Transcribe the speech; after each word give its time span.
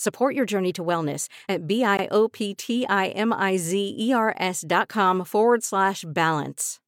Support 0.00 0.34
your 0.34 0.46
journey 0.46 0.72
to 0.72 0.82
wellness 0.82 1.28
at 1.46 1.66
B-I-O-P-T-I-M-I-Z-E-R-S 1.66 4.64
dot 4.66 4.88
com 4.88 5.24
forward 5.26 5.62
slash 5.62 6.06
balance. 6.08 6.80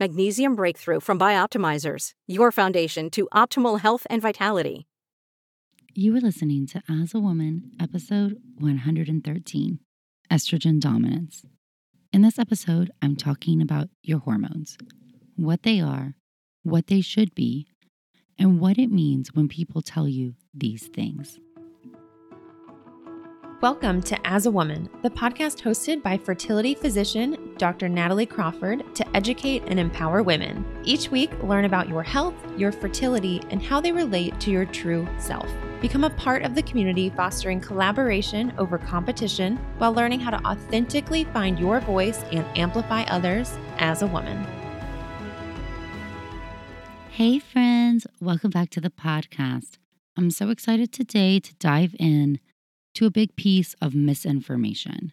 Magnesium 0.00 0.56
Breakthrough 0.56 0.98
from 0.98 1.16
Bioptimizers, 1.16 2.10
your 2.26 2.50
foundation 2.50 3.08
to 3.10 3.28
optimal 3.32 3.78
health 3.78 4.04
and 4.10 4.20
vitality. 4.20 4.88
You 5.94 6.16
are 6.16 6.20
listening 6.20 6.66
to 6.66 6.82
As 6.88 7.14
a 7.14 7.20
Woman, 7.20 7.70
episode 7.80 8.38
113 8.58 9.78
Estrogen 10.28 10.80
Dominance. 10.80 11.44
In 12.12 12.22
this 12.22 12.36
episode, 12.36 12.90
I'm 13.00 13.14
talking 13.14 13.62
about 13.62 13.90
your 14.02 14.18
hormones, 14.18 14.76
what 15.36 15.62
they 15.62 15.80
are, 15.80 16.16
what 16.64 16.88
they 16.88 17.00
should 17.00 17.32
be, 17.32 17.68
and 18.40 18.58
what 18.58 18.76
it 18.76 18.90
means 18.90 19.32
when 19.34 19.46
people 19.46 19.82
tell 19.82 20.08
you 20.08 20.34
these 20.52 20.88
things. 20.88 21.38
Welcome 23.62 24.02
to 24.02 24.26
As 24.26 24.44
a 24.44 24.50
Woman, 24.50 24.86
the 25.00 25.08
podcast 25.08 25.62
hosted 25.62 26.02
by 26.02 26.18
fertility 26.18 26.74
physician 26.74 27.54
Dr. 27.56 27.88
Natalie 27.88 28.26
Crawford 28.26 28.94
to 28.94 29.16
educate 29.16 29.62
and 29.68 29.80
empower 29.80 30.22
women. 30.22 30.62
Each 30.84 31.10
week, 31.10 31.30
learn 31.42 31.64
about 31.64 31.88
your 31.88 32.02
health, 32.02 32.34
your 32.58 32.70
fertility, 32.70 33.40
and 33.48 33.62
how 33.62 33.80
they 33.80 33.92
relate 33.92 34.38
to 34.40 34.50
your 34.50 34.66
true 34.66 35.08
self. 35.16 35.50
Become 35.80 36.04
a 36.04 36.10
part 36.10 36.42
of 36.42 36.54
the 36.54 36.62
community 36.64 37.08
fostering 37.08 37.58
collaboration 37.58 38.52
over 38.58 38.76
competition 38.76 39.56
while 39.78 39.94
learning 39.94 40.20
how 40.20 40.32
to 40.32 40.46
authentically 40.46 41.24
find 41.24 41.58
your 41.58 41.80
voice 41.80 42.24
and 42.32 42.44
amplify 42.58 43.04
others 43.04 43.56
as 43.78 44.02
a 44.02 44.06
woman. 44.06 44.46
Hey, 47.08 47.38
friends, 47.38 48.06
welcome 48.20 48.50
back 48.50 48.68
to 48.70 48.82
the 48.82 48.90
podcast. 48.90 49.78
I'm 50.14 50.30
so 50.30 50.50
excited 50.50 50.92
today 50.92 51.40
to 51.40 51.54
dive 51.54 51.96
in 51.98 52.38
to 52.96 53.06
a 53.06 53.10
big 53.10 53.36
piece 53.36 53.74
of 53.80 53.94
misinformation, 53.94 55.12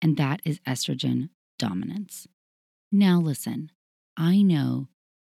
and 0.00 0.16
that 0.16 0.40
is 0.44 0.58
estrogen 0.60 1.28
dominance. 1.58 2.26
Now, 2.90 3.20
listen, 3.20 3.70
I 4.16 4.42
know 4.42 4.88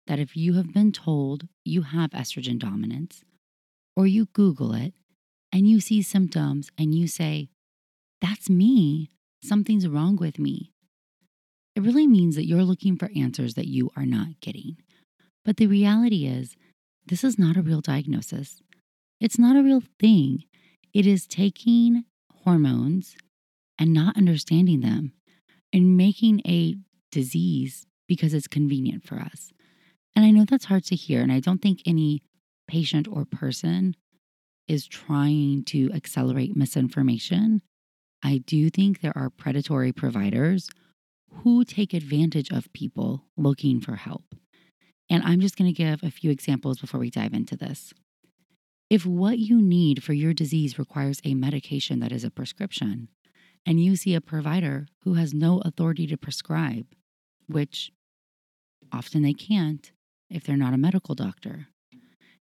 that 0.07 0.19
if 0.19 0.35
you 0.37 0.55
have 0.55 0.73
been 0.73 0.93
told 0.93 1.47
you 1.65 1.83
have 1.83 2.11
estrogen 2.11 2.59
dominance, 2.59 3.23
or 3.97 4.07
you 4.07 4.27
Google 4.33 4.73
it 4.73 4.95
and 5.53 5.69
you 5.69 5.79
see 5.79 6.01
symptoms 6.01 6.71
and 6.79 6.95
you 6.95 7.07
say, 7.07 7.49
That's 8.21 8.49
me, 8.49 9.11
something's 9.43 9.87
wrong 9.87 10.17
with 10.17 10.39
me, 10.39 10.73
it 11.77 11.83
really 11.83 12.07
means 12.07 12.35
that 12.37 12.47
you're 12.47 12.63
looking 12.63 12.97
for 12.97 13.11
answers 13.15 13.55
that 13.55 13.69
you 13.69 13.91
are 13.95 14.07
not 14.07 14.41
getting. 14.41 14.79
But 15.45 15.59
the 15.59 15.67
reality 15.67 16.27
is, 16.27 16.57
this 17.07 17.25
is 17.25 17.39
not 17.39 17.59
a 17.59 17.63
real 17.63 17.83
diagnosis. 17.83 18.63
It's 19.21 19.39
not 19.39 19.57
a 19.57 19.63
real 19.63 19.83
thing. 20.01 20.45
It 20.95 21.07
is 21.07 21.27
taking 21.27 22.05
hormones 22.45 23.17
and 23.79 23.93
not 23.93 24.17
understanding 24.17 24.81
them 24.81 25.13
and 25.73 25.97
making 25.97 26.41
a 26.47 26.77
disease 27.11 27.87
because 28.07 28.33
it's 28.33 28.47
convenient 28.47 29.03
for 29.05 29.17
us. 29.17 29.53
And 30.15 30.25
I 30.25 30.31
know 30.31 30.45
that's 30.45 30.67
hard 30.67 30.85
to 30.87 30.95
hear. 30.95 31.21
And 31.21 31.33
I 31.33 31.41
don't 31.41 31.61
think 31.61 31.81
any 31.85 32.23
patient 32.69 33.09
or 33.11 33.25
person 33.25 33.97
is 34.69 34.87
trying 34.87 35.65
to 35.65 35.91
accelerate 35.93 36.57
misinformation. 36.57 37.61
I 38.23 38.39
do 38.39 38.71
think 38.71 39.01
there 39.01 39.17
are 39.17 39.31
predatory 39.31 39.93
providers 39.93 40.71
who 41.43 41.65
take 41.65 41.93
advantage 41.93 42.51
of 42.51 42.73
people 42.73 43.25
looking 43.37 43.81
for 43.81 43.97
help. 43.97 44.35
And 45.11 45.23
I'm 45.25 45.41
just 45.41 45.57
going 45.57 45.69
to 45.69 45.77
give 45.77 46.03
a 46.03 46.11
few 46.11 46.31
examples 46.31 46.79
before 46.79 47.01
we 47.01 47.11
dive 47.11 47.35
into 47.35 47.57
this. 47.57 47.93
If 48.91 49.07
what 49.07 49.39
you 49.39 49.61
need 49.61 50.03
for 50.03 50.13
your 50.13 50.35
disease 50.35 50.79
requires 50.79 51.21
a 51.25 51.35
medication 51.35 52.01
that 52.01 52.13
is 52.13 52.25
a 52.25 52.31
prescription, 52.31 53.09
and 53.67 53.83
you 53.83 53.97
see 53.97 54.15
a 54.15 54.21
provider 54.21 54.87
who 55.03 55.15
has 55.15 55.33
no 55.33 55.61
authority 55.65 56.07
to 56.07 56.17
prescribe, 56.17 56.87
which 57.47 57.91
often 58.93 59.23
they 59.23 59.33
can't 59.33 59.91
if 60.31 60.45
they're 60.45 60.57
not 60.57 60.75
a 60.75 60.79
medical 60.79 61.15
doctor, 61.15 61.69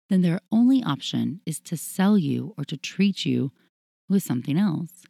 then 0.09 0.21
their 0.21 0.39
only 0.51 0.83
option 0.83 1.41
is 1.45 1.59
to 1.59 1.77
sell 1.77 2.17
you 2.17 2.53
or 2.57 2.63
to 2.65 2.77
treat 2.77 3.25
you 3.25 3.51
with 4.09 4.23
something 4.23 4.57
else. 4.57 5.03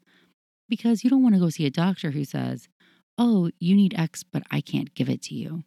Because 0.70 1.04
you 1.04 1.10
don't 1.10 1.24
want 1.24 1.36
to 1.36 1.42
go 1.42 1.50
see 1.50 1.66
a 1.66 1.72
doctor 1.72 2.12
who 2.12 2.24
says, 2.24 2.70
Oh, 3.18 3.52
you 3.60 3.76
need 3.76 3.94
X, 3.98 4.24
but 4.24 4.44
I 4.50 4.62
can't 4.62 4.96
give 4.96 5.10
it 5.10 5.22
to 5.24 5.36
you. 5.36 5.64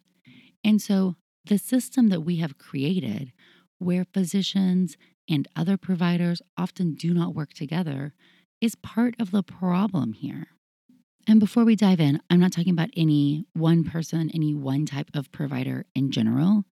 And 0.63 0.81
so 0.81 1.15
the 1.45 1.57
system 1.57 2.09
that 2.09 2.21
we 2.21 2.37
have 2.37 2.57
created, 2.57 3.31
where 3.77 4.05
physicians 4.13 4.97
and 5.29 5.47
other 5.55 5.77
providers 5.77 6.41
often 6.57 6.93
do 6.93 7.13
not 7.13 7.35
work 7.35 7.53
together, 7.53 8.13
is 8.61 8.75
part 8.75 9.15
of 9.19 9.31
the 9.31 9.43
problem 9.43 10.13
here. 10.13 10.47
And 11.27 11.39
before 11.39 11.65
we 11.65 11.75
dive 11.75 11.99
in, 11.99 12.21
I'm 12.29 12.39
not 12.39 12.51
talking 12.51 12.71
about 12.71 12.89
any 12.95 13.45
one 13.53 13.83
person, 13.83 14.29
any 14.33 14.53
one 14.53 14.85
type 14.85 15.09
of 15.13 15.31
provider 15.31 15.85
in 15.95 16.11
general. 16.11 16.65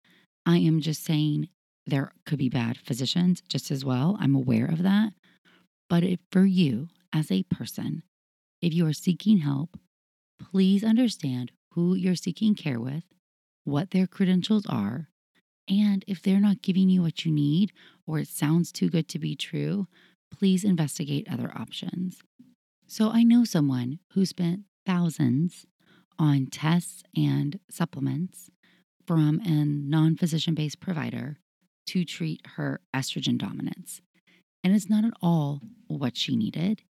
I 0.44 0.58
am 0.58 0.80
just 0.80 1.04
saying 1.04 1.48
there 1.86 2.12
could 2.26 2.38
be 2.38 2.48
bad 2.48 2.78
physicians 2.78 3.42
just 3.48 3.70
as 3.70 3.84
well. 3.84 4.16
I'm 4.20 4.34
aware 4.34 4.66
of 4.66 4.82
that. 4.82 5.14
But 5.88 6.02
if 6.02 6.20
for 6.30 6.44
you 6.44 6.88
as 7.12 7.30
a 7.30 7.44
person, 7.44 8.02
if 8.60 8.74
you 8.74 8.86
are 8.86 8.92
seeking 8.92 9.38
help, 9.38 9.78
please 10.40 10.84
understand 10.84 11.52
who 11.72 11.94
you're 11.94 12.14
seeking 12.14 12.54
care 12.54 12.80
with 12.80 13.04
what 13.64 13.90
their 13.90 14.06
credentials 14.06 14.66
are, 14.66 15.08
and 15.68 16.04
if 16.06 16.22
they're 16.22 16.40
not 16.40 16.62
giving 16.62 16.88
you 16.88 17.02
what 17.02 17.24
you 17.24 17.32
need 17.32 17.72
or 18.06 18.18
it 18.18 18.28
sounds 18.28 18.72
too 18.72 18.88
good 18.88 19.08
to 19.08 19.18
be 19.18 19.36
true, 19.36 19.86
please 20.30 20.64
investigate 20.64 21.28
other 21.30 21.52
options. 21.54 22.20
So 22.86 23.10
I 23.10 23.22
know 23.22 23.44
someone 23.44 24.00
who 24.12 24.26
spent 24.26 24.62
thousands 24.84 25.66
on 26.18 26.46
tests 26.46 27.02
and 27.16 27.58
supplements 27.70 28.50
from 29.06 29.40
a 29.44 29.64
non 29.64 30.16
physician 30.16 30.54
based 30.54 30.80
provider 30.80 31.38
to 31.86 32.04
treat 32.04 32.40
her 32.56 32.80
estrogen 32.94 33.38
dominance. 33.38 34.00
And 34.62 34.74
it's 34.74 34.88
not 34.88 35.04
at 35.04 35.14
all 35.20 35.60
what 35.88 36.16
she 36.16 36.36
needed. 36.36 36.82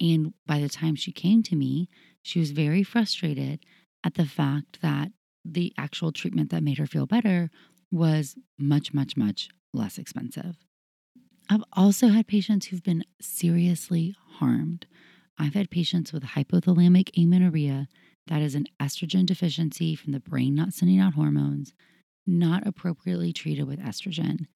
And 0.00 0.34
by 0.46 0.60
the 0.60 0.68
time 0.68 0.94
she 0.94 1.10
came 1.10 1.42
to 1.44 1.56
me, 1.56 1.88
she 2.22 2.38
was 2.38 2.50
very 2.50 2.82
frustrated 2.82 3.60
at 4.04 4.14
the 4.14 4.26
fact 4.26 4.80
that 4.82 5.10
the 5.44 5.72
actual 5.78 6.12
treatment 6.12 6.50
that 6.50 6.62
made 6.62 6.78
her 6.78 6.86
feel 6.86 7.06
better 7.06 7.50
was 7.90 8.36
much, 8.58 8.92
much, 8.92 9.16
much 9.16 9.48
less 9.72 9.98
expensive. 9.98 10.56
I've 11.48 11.64
also 11.72 12.08
had 12.08 12.26
patients 12.26 12.66
who've 12.66 12.82
been 12.82 13.04
seriously 13.20 14.14
harmed. 14.38 14.86
I've 15.38 15.54
had 15.54 15.70
patients 15.70 16.12
with 16.12 16.22
hypothalamic 16.24 17.10
amenorrhea, 17.16 17.88
that 18.26 18.42
is 18.42 18.56
an 18.56 18.66
estrogen 18.80 19.24
deficiency 19.24 19.94
from 19.94 20.12
the 20.12 20.18
brain 20.18 20.54
not 20.54 20.72
sending 20.72 20.98
out 20.98 21.14
hormones, 21.14 21.72
not 22.26 22.66
appropriately 22.66 23.32
treated 23.32 23.68
with 23.68 23.78
estrogen. 23.78 24.46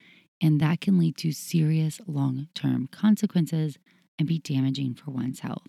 And 0.42 0.60
that 0.60 0.80
can 0.80 0.98
lead 0.98 1.16
to 1.18 1.32
serious 1.32 2.00
long 2.06 2.48
term 2.54 2.88
consequences 2.90 3.78
and 4.18 4.26
be 4.26 4.38
damaging 4.40 4.94
for 4.94 5.12
one's 5.12 5.40
health. 5.40 5.68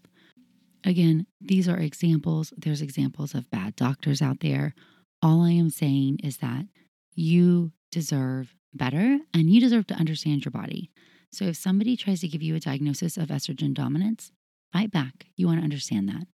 Again, 0.84 1.28
these 1.40 1.70
are 1.70 1.78
examples. 1.78 2.54
There's 2.58 2.82
examples 2.82 3.36
of 3.36 3.52
bad 3.52 3.76
doctors 3.76 4.22
out 4.22 4.40
there 4.40 4.74
all 5.22 5.44
I 5.44 5.52
am 5.52 5.70
saying 5.70 6.20
is 6.24 6.38
that 6.38 6.66
you 7.14 7.72
deserve 7.92 8.56
better 8.74 9.20
and 9.34 9.50
you 9.50 9.60
deserve 9.60 9.88
to 9.88 9.94
understand 9.96 10.46
your 10.46 10.52
body. 10.52 10.92
So 11.32 11.46
if 11.46 11.58
somebody 11.58 11.96
tries 11.96 12.22
to 12.22 12.28
give 12.28 12.42
you 12.42 12.56
a 12.56 12.60
diagnosis 12.60 13.18
of 13.18 13.30
estrogen 13.30 13.74
dominance, 13.74 14.32
fight 14.72 14.92
back. 14.92 15.28
You 15.36 15.48
want 15.48 15.60
to 15.60 15.64
understand 15.64 16.08
that. 16.10 16.28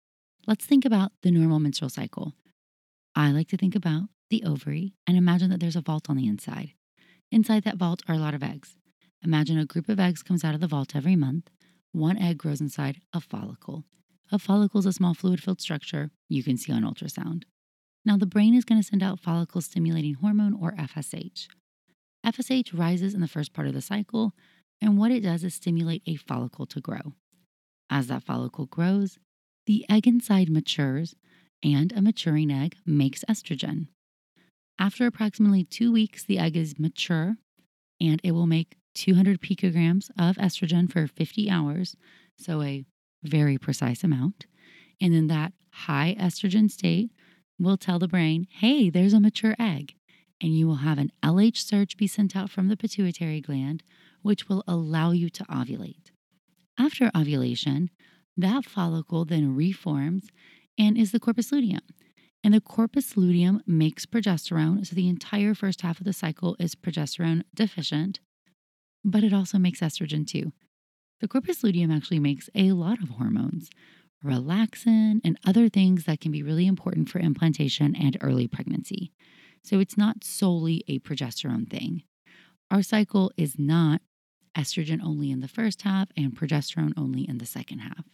Let's 0.47 0.65
think 0.65 0.85
about 0.85 1.13
the 1.23 1.31
normal 1.31 1.59
menstrual 1.59 1.91
cycle. 1.91 2.35
I 3.15 3.31
like 3.31 3.49
to 3.49 3.57
think 3.57 3.75
about 3.75 4.05
the 4.31 4.45
ovary 4.45 4.95
and 5.07 5.17
imagine 5.17 5.51
that 5.51 5.61
there's 5.61 5.77
a 5.77 5.81
vault 5.81 6.09
on 6.09 6.17
the 6.17 6.27
inside. 6.27 6.73
Inside 7.31 7.65
that 7.65 7.77
vault 7.77 8.03
are 8.09 8.15
a 8.15 8.19
lot 8.19 8.35
of 8.35 8.43
eggs. 8.43 8.77
Imagine 9.25 9.59
a 9.59 9.67
group 9.67 9.89
of 9.89 9.99
eggs 9.99 10.23
comes 10.23 10.45
out 10.45 10.55
of 10.55 10.61
the 10.61 10.69
vault 10.69 10.95
every 10.95 11.17
month. 11.17 11.51
One 11.93 12.19
egg 12.19 12.39
grows 12.39 12.61
inside 12.61 13.01
a 13.13 13.21
follicle. 13.21 13.85
A 14.31 14.39
follicle 14.39 14.81
is 14.81 14.87
a 14.87 14.93
small 14.93 15.15
fluid 15.15 15.43
filled 15.43 15.61
structure 15.61 16.11
you 16.29 16.43
can 16.43 16.57
see 16.57 16.73
on 16.73 16.83
ultrasound. 16.83 17.45
Now, 18.07 18.17
the 18.17 18.25
brain 18.25 18.55
is 18.55 18.65
going 18.65 18.81
to 18.81 18.87
send 18.87 19.03
out 19.03 19.19
follicle 19.19 19.61
stimulating 19.61 20.15
hormone 20.15 20.55
or 20.55 20.73
FSH. 20.73 21.49
FSH 22.25 22.71
rises 22.73 23.15
in 23.15 23.21
the 23.21 23.29
first 23.29 23.53
part 23.53 23.67
of 23.67 23.75
the 23.75 23.83
cycle, 23.83 24.33
and 24.81 24.97
what 24.97 25.11
it 25.11 25.21
does 25.21 25.43
is 25.43 25.55
stimulate 25.55 26.03
a 26.07 26.15
follicle 26.15 26.67
to 26.67 26.81
grow. 26.81 27.15
As 27.91 28.07
that 28.07 28.23
follicle 28.23 28.67
grows, 28.67 29.19
the 29.67 29.85
egg 29.91 30.07
inside 30.07 30.49
matures, 30.49 31.17
and 31.65 31.93
a 31.93 32.01
maturing 32.01 32.51
egg 32.51 32.77
makes 32.87 33.25
estrogen. 33.29 33.89
After 34.79 35.07
approximately 35.07 35.65
two 35.65 35.91
weeks, 35.91 36.23
the 36.23 36.39
egg 36.39 36.57
is 36.57 36.79
mature 36.79 37.37
and 38.01 38.21
it 38.23 38.33
will 38.33 38.47
make 38.47 38.77
200 38.95 39.41
picograms 39.41 40.11
of 40.19 40.37
estrogen 40.37 40.91
for 40.91 41.07
50 41.07 41.51
hours, 41.51 41.97
so 42.37 42.63
a 42.63 42.85
very 43.23 43.59
precise 43.59 44.05
amount. 44.05 44.47
And 45.01 45.15
then 45.15 45.27
that 45.29 45.53
high 45.71 46.15
estrogen 46.19 46.71
state 46.71 47.11
will 47.59 47.77
tell 47.77 47.99
the 47.99 48.09
brain, 48.09 48.47
hey, 48.51 48.91
there's 48.91 49.13
a 49.13 49.21
mature 49.21 49.55
egg. 49.59 49.95
And 50.41 50.57
you 50.57 50.67
will 50.67 50.77
have 50.77 50.99
an 50.99 51.13
LH 51.23 51.57
surge 51.57 51.97
be 51.97 52.07
sent 52.07 52.37
out 52.37 52.51
from 52.51 52.69
the 52.69 52.77
pituitary 52.77 53.41
gland, 53.41 53.83
which 54.23 54.49
will 54.49 54.63
allow 54.69 55.13
you 55.13 55.31
to 55.31 55.45
ovulate. 55.45 56.11
After 56.79 57.11
ovulation, 57.17 57.91
that 58.37 58.67
follicle 58.67 59.25
then 59.25 59.57
reforms 59.57 60.29
and 60.79 60.99
is 60.99 61.13
the 61.13 61.21
corpus 61.21 61.51
luteum. 61.53 61.81
And 62.45 62.53
the 62.53 62.61
corpus 62.61 63.17
luteum 63.17 63.63
makes 63.67 64.05
progesterone. 64.05 64.87
So 64.87 64.95
the 64.95 65.09
entire 65.09 65.55
first 65.55 65.81
half 65.81 65.99
of 65.99 66.05
the 66.05 66.13
cycle 66.13 66.55
is 66.61 66.75
progesterone 66.75 67.43
deficient, 67.55 68.21
but 69.05 69.25
it 69.25 69.33
also 69.33 69.59
makes 69.59 69.81
estrogen 69.81 70.27
too. 70.27 70.53
The 71.21 71.29
corpus 71.29 71.65
luteum 71.65 71.91
actually 71.91 72.21
makes 72.21 72.51
a 72.55 72.73
lot 72.73 73.03
of 73.03 73.09
hormones, 73.11 73.71
relaxin, 74.25 75.21
and 75.25 75.39
other 75.47 75.69
things 75.69 76.05
that 76.05 76.21
can 76.21 76.33
be 76.33 76.43
really 76.43 76.67
important 76.67 77.09
for 77.09 77.19
implantation 77.19 77.95
and 77.95 78.17
early 78.21 78.49
pregnancy. 78.49 79.13
So 79.63 79.81
it's 79.81 79.97
not 79.97 80.25
solely 80.25 80.85
a 80.89 80.99
progesterone 81.01 81.69
thing. 81.69 82.03
Our 82.71 82.83
cycle 82.83 83.33
is 83.37 83.59
not 83.59 84.01
estrogen 84.57 85.01
only 85.03 85.31
in 85.31 85.41
the 85.41 85.49
first 85.49 85.83
half 85.83 86.09
and 86.17 86.35
progesterone 86.35 86.93
only 86.97 87.29
in 87.29 87.39
the 87.39 87.47
second 87.47 87.81
half. 87.81 88.05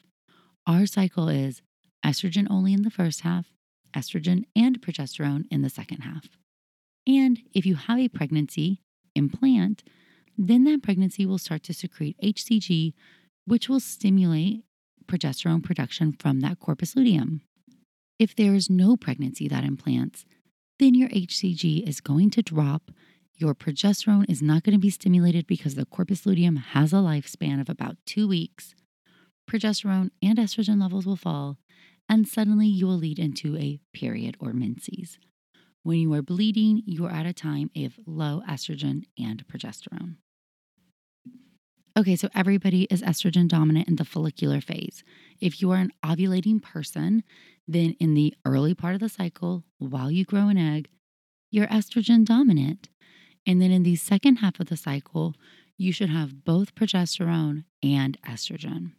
Our 0.67 0.87
cycle 0.87 1.29
is 1.29 1.63
estrogen 2.05 2.47
only 2.51 2.73
in 2.73 2.83
the 2.83 2.91
first 2.91 3.21
half, 3.21 3.47
estrogen 3.95 4.45
and 4.57 4.81
progesterone 4.81 5.45
in 5.51 5.63
the 5.63 5.71
second 5.71 6.01
half. 6.01 6.29
And 7.07 7.41
if 7.55 7.67
you 7.67 7.77
have 7.77 7.99
a 7.99 8.09
pregnancy 8.09 8.83
implant, 9.15 9.83
then 10.39 10.65
that 10.65 10.83
pregnancy 10.83 11.27
will 11.27 11.39
start 11.39 11.63
to 11.65 11.75
secrete 11.75 12.17
HCG, 12.23 12.95
which 13.45 13.69
will 13.69 13.81
stimulate 13.81 14.65
progesterone 15.07 15.63
production 15.63 16.13
from 16.13 16.41
that 16.41 16.61
corpus 16.61 16.97
luteum. 16.97 17.43
If 18.19 18.37
there 18.37 18.55
is 18.55 18.71
no 18.71 18.97
pregnancy 18.97 19.49
that 19.49 19.65
implants, 19.65 20.25
then 20.79 20.95
your 20.95 21.09
HCG 21.11 21.87
is 21.89 22.01
going 22.01 22.31
to 22.31 22.43
drop. 22.43 22.91
Your 23.37 23.55
progesterone 23.55 24.29
is 24.29 24.43
not 24.43 24.63
going 24.63 24.75
to 24.75 24.81
be 24.81 24.91
stimulated 24.91 25.47
because 25.47 25.75
the 25.75 25.87
corpus 25.87 26.25
luteum 26.27 26.57
has 26.57 26.93
a 26.93 26.97
lifespan 26.97 27.61
of 27.61 27.69
about 27.69 27.97
two 28.07 28.29
weeks. 28.29 28.75
Progesterone 29.51 30.11
and 30.23 30.39
estrogen 30.39 30.81
levels 30.81 31.07
will 31.07 31.17
fall, 31.17 31.59
and 32.09 32.29
suddenly 32.29 32.67
you 32.67 32.87
will 32.87 32.97
lead 32.97 33.19
into 33.19 33.57
a 33.57 33.81
period 33.93 34.37
or 34.39 34.53
menses. 34.53 35.19
When 35.83 35.99
you 35.99 36.13
are 36.15 36.23
bleeding, 36.23 36.83
you 36.87 37.07
are 37.07 37.13
at 37.13 37.27
a 37.27 37.33
time 37.33 37.71
of 37.77 37.99
low 38.07 38.43
estrogen 38.49 39.05
and 39.19 39.45
progesterone. 39.49 40.17
Okay, 41.95 42.17
so 42.17 42.29
everybody 42.35 42.85
is 42.85 43.03
estrogen 43.03 43.47
dominant 43.47 43.87
in 43.87 43.97
the 43.97 44.05
follicular 44.05 44.63
phase. 44.63 45.05
If 45.41 45.61
you 45.61 45.71
are 45.73 45.77
an 45.77 45.93
ovulating 46.03 46.63
person, 46.63 47.23
then 47.69 47.97
in 48.01 48.15
the 48.15 48.35
early 48.47 48.75
part 48.75 48.95
of 48.95 49.01
the 49.01 49.11
cycle, 49.11 49.65
while 49.79 50.11
you 50.11 50.25
grow 50.25 50.49
an 50.49 50.57
egg, 50.57 50.89
you're 51.51 51.67
estrogen 51.67 52.25
dominant. 52.25 52.89
And 53.47 53.61
then 53.61 53.71
in 53.71 53.83
the 53.83 53.97
second 53.97 54.37
half 54.37 54.59
of 54.59 54.69
the 54.69 54.77
cycle, 54.77 55.35
you 55.77 55.93
should 55.93 56.09
have 56.09 56.45
both 56.45 56.75
progesterone 56.75 57.65
and 57.83 58.17
estrogen. 58.23 58.93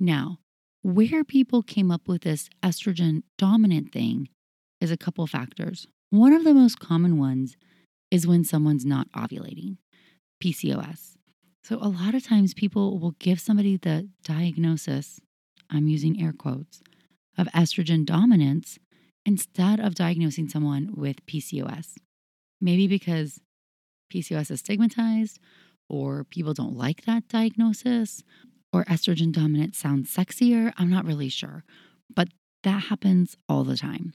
Now, 0.00 0.38
where 0.80 1.24
people 1.24 1.62
came 1.62 1.90
up 1.90 2.08
with 2.08 2.22
this 2.22 2.48
estrogen 2.62 3.24
dominant 3.36 3.92
thing 3.92 4.30
is 4.80 4.90
a 4.90 4.96
couple 4.96 5.26
factors. 5.26 5.86
One 6.08 6.32
of 6.32 6.44
the 6.44 6.54
most 6.54 6.80
common 6.80 7.18
ones 7.18 7.58
is 8.10 8.26
when 8.26 8.42
someone's 8.44 8.86
not 8.86 9.12
ovulating, 9.12 9.76
PCOS. 10.42 11.16
So, 11.64 11.76
a 11.76 11.88
lot 11.88 12.14
of 12.14 12.24
times 12.24 12.54
people 12.54 12.98
will 12.98 13.12
give 13.20 13.40
somebody 13.40 13.76
the 13.76 14.08
diagnosis, 14.24 15.20
I'm 15.70 15.86
using 15.86 16.20
air 16.20 16.32
quotes, 16.32 16.82
of 17.38 17.46
estrogen 17.48 18.04
dominance 18.04 18.78
instead 19.24 19.78
of 19.78 19.94
diagnosing 19.94 20.48
someone 20.48 20.90
with 20.96 21.24
PCOS. 21.26 21.94
Maybe 22.60 22.88
because 22.88 23.40
PCOS 24.12 24.50
is 24.50 24.60
stigmatized, 24.60 25.38
or 25.88 26.24
people 26.24 26.52
don't 26.52 26.76
like 26.76 27.04
that 27.04 27.28
diagnosis, 27.28 28.24
or 28.72 28.84
estrogen 28.86 29.32
dominant 29.32 29.76
sounds 29.76 30.14
sexier. 30.14 30.72
I'm 30.76 30.90
not 30.90 31.04
really 31.04 31.28
sure, 31.28 31.64
but 32.14 32.28
that 32.64 32.84
happens 32.84 33.36
all 33.48 33.62
the 33.62 33.76
time. 33.76 34.14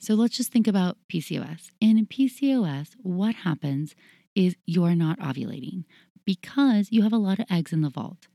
So 0.00 0.14
let's 0.14 0.36
just 0.36 0.52
think 0.52 0.66
about 0.66 0.96
PCOS. 1.12 1.70
In 1.80 2.06
PCOS, 2.06 2.94
what 3.02 3.34
happens 3.36 3.94
is 4.34 4.56
you're 4.66 4.94
not 4.94 5.18
ovulating 5.18 5.84
because 6.28 6.88
you 6.90 7.00
have 7.00 7.12
a 7.14 7.16
lot 7.16 7.38
of 7.38 7.46
eggs 7.50 7.72
in 7.72 7.80
the 7.80 7.88
vault. 7.88 8.28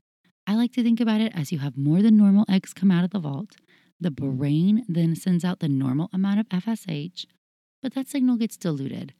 I 0.48 0.56
like 0.56 0.72
to 0.72 0.82
think 0.82 0.98
about 0.98 1.20
it 1.20 1.30
as 1.32 1.52
you 1.52 1.60
have 1.60 1.76
more 1.78 2.02
than 2.02 2.16
normal 2.16 2.44
eggs 2.50 2.74
come 2.74 2.90
out 2.90 3.04
of 3.04 3.10
the 3.10 3.20
vault. 3.20 3.54
The 4.00 4.10
mm-hmm. 4.10 4.36
brain 4.36 4.84
then 4.88 5.14
sends 5.14 5.44
out 5.44 5.60
the 5.60 5.68
normal 5.68 6.10
amount 6.12 6.40
of 6.40 6.48
FSH, 6.48 7.24
but 7.80 7.94
that 7.94 8.08
signal 8.08 8.36
gets 8.36 8.56
diluted. 8.56 9.14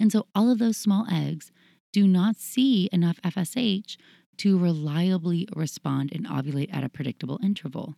And 0.00 0.10
so 0.10 0.26
all 0.34 0.50
of 0.50 0.58
those 0.58 0.76
small 0.76 1.06
eggs 1.08 1.52
do 1.92 2.08
not 2.08 2.34
see 2.34 2.88
enough 2.90 3.22
FSH 3.22 3.96
to 4.38 4.58
reliably 4.58 5.46
respond 5.54 6.10
and 6.12 6.26
ovulate 6.26 6.74
at 6.74 6.82
a 6.82 6.88
predictable 6.88 7.38
interval. 7.44 7.94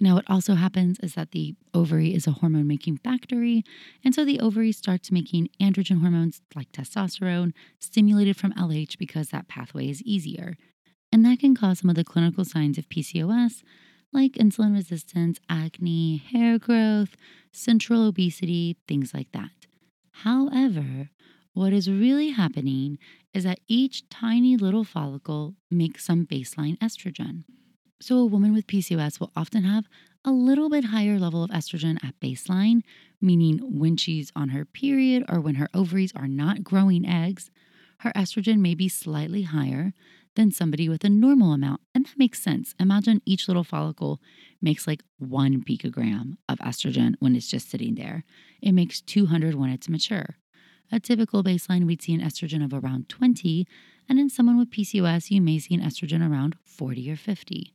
Now, 0.00 0.14
what 0.14 0.30
also 0.30 0.54
happens 0.54 0.98
is 1.00 1.14
that 1.14 1.32
the 1.32 1.54
ovary 1.74 2.14
is 2.14 2.26
a 2.26 2.32
hormone 2.32 2.68
making 2.68 2.98
factory. 2.98 3.64
And 4.04 4.14
so 4.14 4.24
the 4.24 4.38
ovary 4.38 4.70
starts 4.70 5.10
making 5.10 5.48
androgen 5.60 6.00
hormones 6.00 6.40
like 6.54 6.70
testosterone 6.70 7.52
stimulated 7.80 8.36
from 8.36 8.52
LH 8.52 8.96
because 8.96 9.30
that 9.30 9.48
pathway 9.48 9.88
is 9.88 10.02
easier. 10.02 10.56
And 11.10 11.24
that 11.24 11.40
can 11.40 11.56
cause 11.56 11.80
some 11.80 11.90
of 11.90 11.96
the 11.96 12.04
clinical 12.04 12.44
signs 12.44 12.78
of 12.78 12.88
PCOS, 12.88 13.62
like 14.12 14.32
insulin 14.32 14.74
resistance, 14.74 15.40
acne, 15.48 16.18
hair 16.18 16.58
growth, 16.58 17.16
central 17.50 18.06
obesity, 18.06 18.76
things 18.86 19.12
like 19.12 19.32
that. 19.32 19.66
However, 20.22 21.10
what 21.54 21.72
is 21.72 21.90
really 21.90 22.30
happening 22.30 22.98
is 23.34 23.44
that 23.44 23.60
each 23.66 24.08
tiny 24.08 24.56
little 24.56 24.84
follicle 24.84 25.54
makes 25.70 26.04
some 26.04 26.24
baseline 26.24 26.78
estrogen. 26.78 27.44
So, 28.00 28.18
a 28.18 28.26
woman 28.26 28.52
with 28.52 28.68
PCOS 28.68 29.18
will 29.18 29.32
often 29.34 29.64
have 29.64 29.88
a 30.24 30.30
little 30.30 30.70
bit 30.70 30.86
higher 30.86 31.18
level 31.18 31.42
of 31.42 31.50
estrogen 31.50 32.02
at 32.04 32.18
baseline, 32.20 32.82
meaning 33.20 33.58
when 33.58 33.96
she's 33.96 34.30
on 34.36 34.50
her 34.50 34.64
period 34.64 35.24
or 35.28 35.40
when 35.40 35.56
her 35.56 35.68
ovaries 35.74 36.12
are 36.14 36.28
not 36.28 36.62
growing 36.62 37.04
eggs, 37.04 37.50
her 38.00 38.12
estrogen 38.14 38.60
may 38.60 38.74
be 38.76 38.88
slightly 38.88 39.42
higher 39.42 39.92
than 40.36 40.52
somebody 40.52 40.88
with 40.88 41.02
a 41.02 41.08
normal 41.08 41.52
amount. 41.52 41.80
And 41.92 42.06
that 42.06 42.16
makes 42.16 42.40
sense. 42.40 42.72
Imagine 42.78 43.20
each 43.26 43.48
little 43.48 43.64
follicle 43.64 44.20
makes 44.62 44.86
like 44.86 45.02
one 45.18 45.64
picogram 45.64 46.36
of 46.48 46.58
estrogen 46.58 47.14
when 47.18 47.34
it's 47.34 47.48
just 47.48 47.68
sitting 47.68 47.96
there, 47.96 48.22
it 48.62 48.72
makes 48.72 49.00
200 49.00 49.56
when 49.56 49.70
it's 49.70 49.88
mature. 49.88 50.36
A 50.92 51.00
typical 51.00 51.42
baseline, 51.42 51.84
we'd 51.84 52.02
see 52.02 52.14
an 52.14 52.20
estrogen 52.20 52.64
of 52.64 52.72
around 52.72 53.08
20, 53.08 53.66
and 54.08 54.18
in 54.18 54.30
someone 54.30 54.56
with 54.56 54.70
PCOS, 54.70 55.30
you 55.30 55.42
may 55.42 55.58
see 55.58 55.74
an 55.74 55.82
estrogen 55.82 56.26
around 56.26 56.56
40 56.64 57.10
or 57.10 57.16
50. 57.16 57.74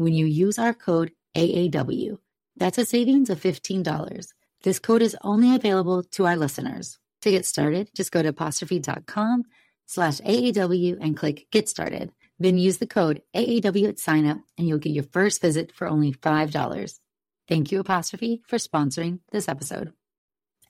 when 0.00 0.14
you 0.14 0.24
use 0.24 0.58
our 0.58 0.72
code 0.72 1.12
AAW. 1.36 2.16
That's 2.56 2.78
a 2.78 2.86
savings 2.86 3.28
of 3.28 3.40
$15. 3.40 4.28
This 4.62 4.78
code 4.78 5.02
is 5.02 5.16
only 5.22 5.54
available 5.54 6.02
to 6.02 6.26
our 6.26 6.36
listeners. 6.36 6.98
To 7.22 7.30
get 7.30 7.44
started, 7.44 7.90
just 7.94 8.10
go 8.10 8.22
to 8.22 8.30
apostrophe.com 8.30 9.44
slash 9.86 10.20
AAW 10.20 10.96
and 11.00 11.16
click 11.16 11.46
Get 11.50 11.68
Started. 11.68 12.12
Then 12.38 12.56
use 12.56 12.78
the 12.78 12.86
code 12.86 13.20
AAW 13.36 13.88
at 13.88 13.96
signup 13.96 14.40
and 14.56 14.66
you'll 14.66 14.78
get 14.78 14.94
your 14.94 15.04
first 15.04 15.42
visit 15.42 15.70
for 15.70 15.86
only 15.86 16.12
$5. 16.12 16.98
Thank 17.46 17.70
you, 17.70 17.80
Apostrophe, 17.80 18.40
for 18.46 18.56
sponsoring 18.56 19.18
this 19.32 19.48
episode. 19.48 19.92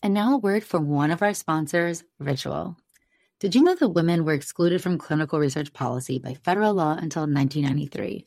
And 0.03 0.13
now 0.13 0.35
a 0.35 0.39
word 0.39 0.65
from 0.65 0.89
one 0.89 1.13
of 1.13 1.23
our 1.23 1.35
sponsors, 1.35 2.03
Ritual. 2.19 2.77
Did 3.39 3.55
you 3.55 3.63
know 3.63 3.77
that 3.77 3.91
women 3.91 4.25
were 4.25 4.33
excluded 4.33 4.83
from 4.83 4.99
clinical 4.99 5.39
research 5.39 5.73
policy 5.73 6.19
by 6.19 6.35
federal 6.35 6.75
law 6.75 6.93
until 6.93 7.23
1993? 7.23 8.27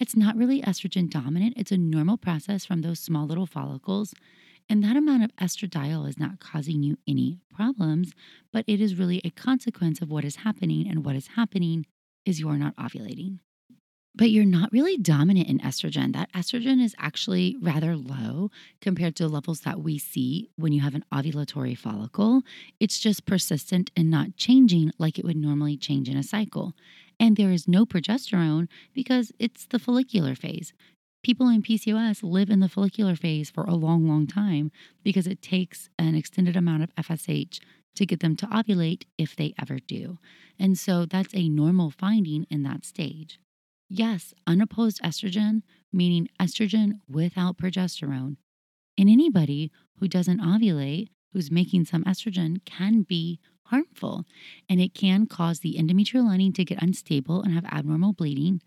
It's 0.00 0.16
not 0.16 0.36
really 0.36 0.62
estrogen 0.62 1.08
dominant. 1.08 1.54
It's 1.56 1.72
a 1.72 1.78
normal 1.78 2.16
process 2.16 2.64
from 2.64 2.82
those 2.82 2.98
small 2.98 3.26
little 3.26 3.46
follicles 3.46 4.14
and 4.68 4.82
that 4.84 4.96
amount 4.96 5.24
of 5.24 5.36
estradiol 5.36 6.08
is 6.08 6.18
not 6.18 6.40
causing 6.40 6.82
you 6.82 6.96
any 7.06 7.38
problems, 7.54 8.12
but 8.52 8.64
it 8.66 8.80
is 8.80 8.98
really 8.98 9.20
a 9.24 9.30
consequence 9.30 10.00
of 10.00 10.10
what 10.10 10.24
is 10.24 10.36
happening. 10.36 10.88
And 10.88 11.04
what 11.04 11.16
is 11.16 11.28
happening 11.28 11.86
is 12.24 12.40
you're 12.40 12.56
not 12.56 12.76
ovulating. 12.76 13.38
But 14.14 14.30
you're 14.30 14.44
not 14.44 14.70
really 14.72 14.98
dominant 14.98 15.48
in 15.48 15.58
estrogen. 15.60 16.12
That 16.12 16.30
estrogen 16.32 16.82
is 16.82 16.94
actually 16.98 17.56
rather 17.60 17.96
low 17.96 18.50
compared 18.82 19.16
to 19.16 19.28
levels 19.28 19.60
that 19.60 19.80
we 19.80 19.98
see 19.98 20.50
when 20.56 20.72
you 20.72 20.82
have 20.82 20.94
an 20.94 21.04
ovulatory 21.12 21.76
follicle. 21.76 22.42
It's 22.78 22.98
just 22.98 23.24
persistent 23.24 23.90
and 23.96 24.10
not 24.10 24.36
changing 24.36 24.92
like 24.98 25.18
it 25.18 25.24
would 25.24 25.36
normally 25.36 25.78
change 25.78 26.10
in 26.10 26.16
a 26.18 26.22
cycle. 26.22 26.74
And 27.18 27.36
there 27.36 27.52
is 27.52 27.68
no 27.68 27.86
progesterone 27.86 28.68
because 28.92 29.32
it's 29.38 29.66
the 29.66 29.78
follicular 29.78 30.34
phase 30.34 30.72
people 31.22 31.48
in 31.48 31.62
PCOS 31.62 32.22
live 32.22 32.50
in 32.50 32.60
the 32.60 32.68
follicular 32.68 33.14
phase 33.14 33.50
for 33.50 33.64
a 33.64 33.74
long, 33.74 34.08
long 34.08 34.26
time 34.26 34.70
because 35.02 35.26
it 35.26 35.40
takes 35.40 35.88
an 35.98 36.14
extended 36.14 36.56
amount 36.56 36.82
of 36.82 36.94
FSH 36.96 37.60
to 37.94 38.06
get 38.06 38.20
them 38.20 38.36
to 38.36 38.46
ovulate 38.46 39.04
if 39.18 39.36
they 39.36 39.54
ever 39.60 39.78
do. 39.78 40.18
And 40.58 40.78
so 40.78 41.04
that's 41.06 41.34
a 41.34 41.48
normal 41.48 41.90
finding 41.90 42.44
in 42.50 42.62
that 42.64 42.84
stage. 42.84 43.38
Yes, 43.88 44.32
unopposed 44.46 45.00
estrogen, 45.02 45.62
meaning 45.92 46.28
estrogen 46.40 47.00
without 47.08 47.58
progesterone, 47.58 48.36
in 48.96 49.08
anybody 49.08 49.70
who 49.98 50.08
doesn't 50.08 50.40
ovulate, 50.40 51.08
who's 51.32 51.50
making 51.50 51.84
some 51.84 52.04
estrogen, 52.04 52.64
can 52.64 53.02
be 53.02 53.38
harmful. 53.72 54.24
And 54.68 54.80
it 54.80 54.94
can 54.94 55.26
cause 55.26 55.60
the 55.60 55.76
endometrial 55.78 56.26
lining 56.26 56.52
to 56.54 56.64
get 56.64 56.82
unstable 56.82 57.42
and 57.42 57.54
have 57.54 57.64
abnormal 57.64 58.12
bleeding. 58.12 58.60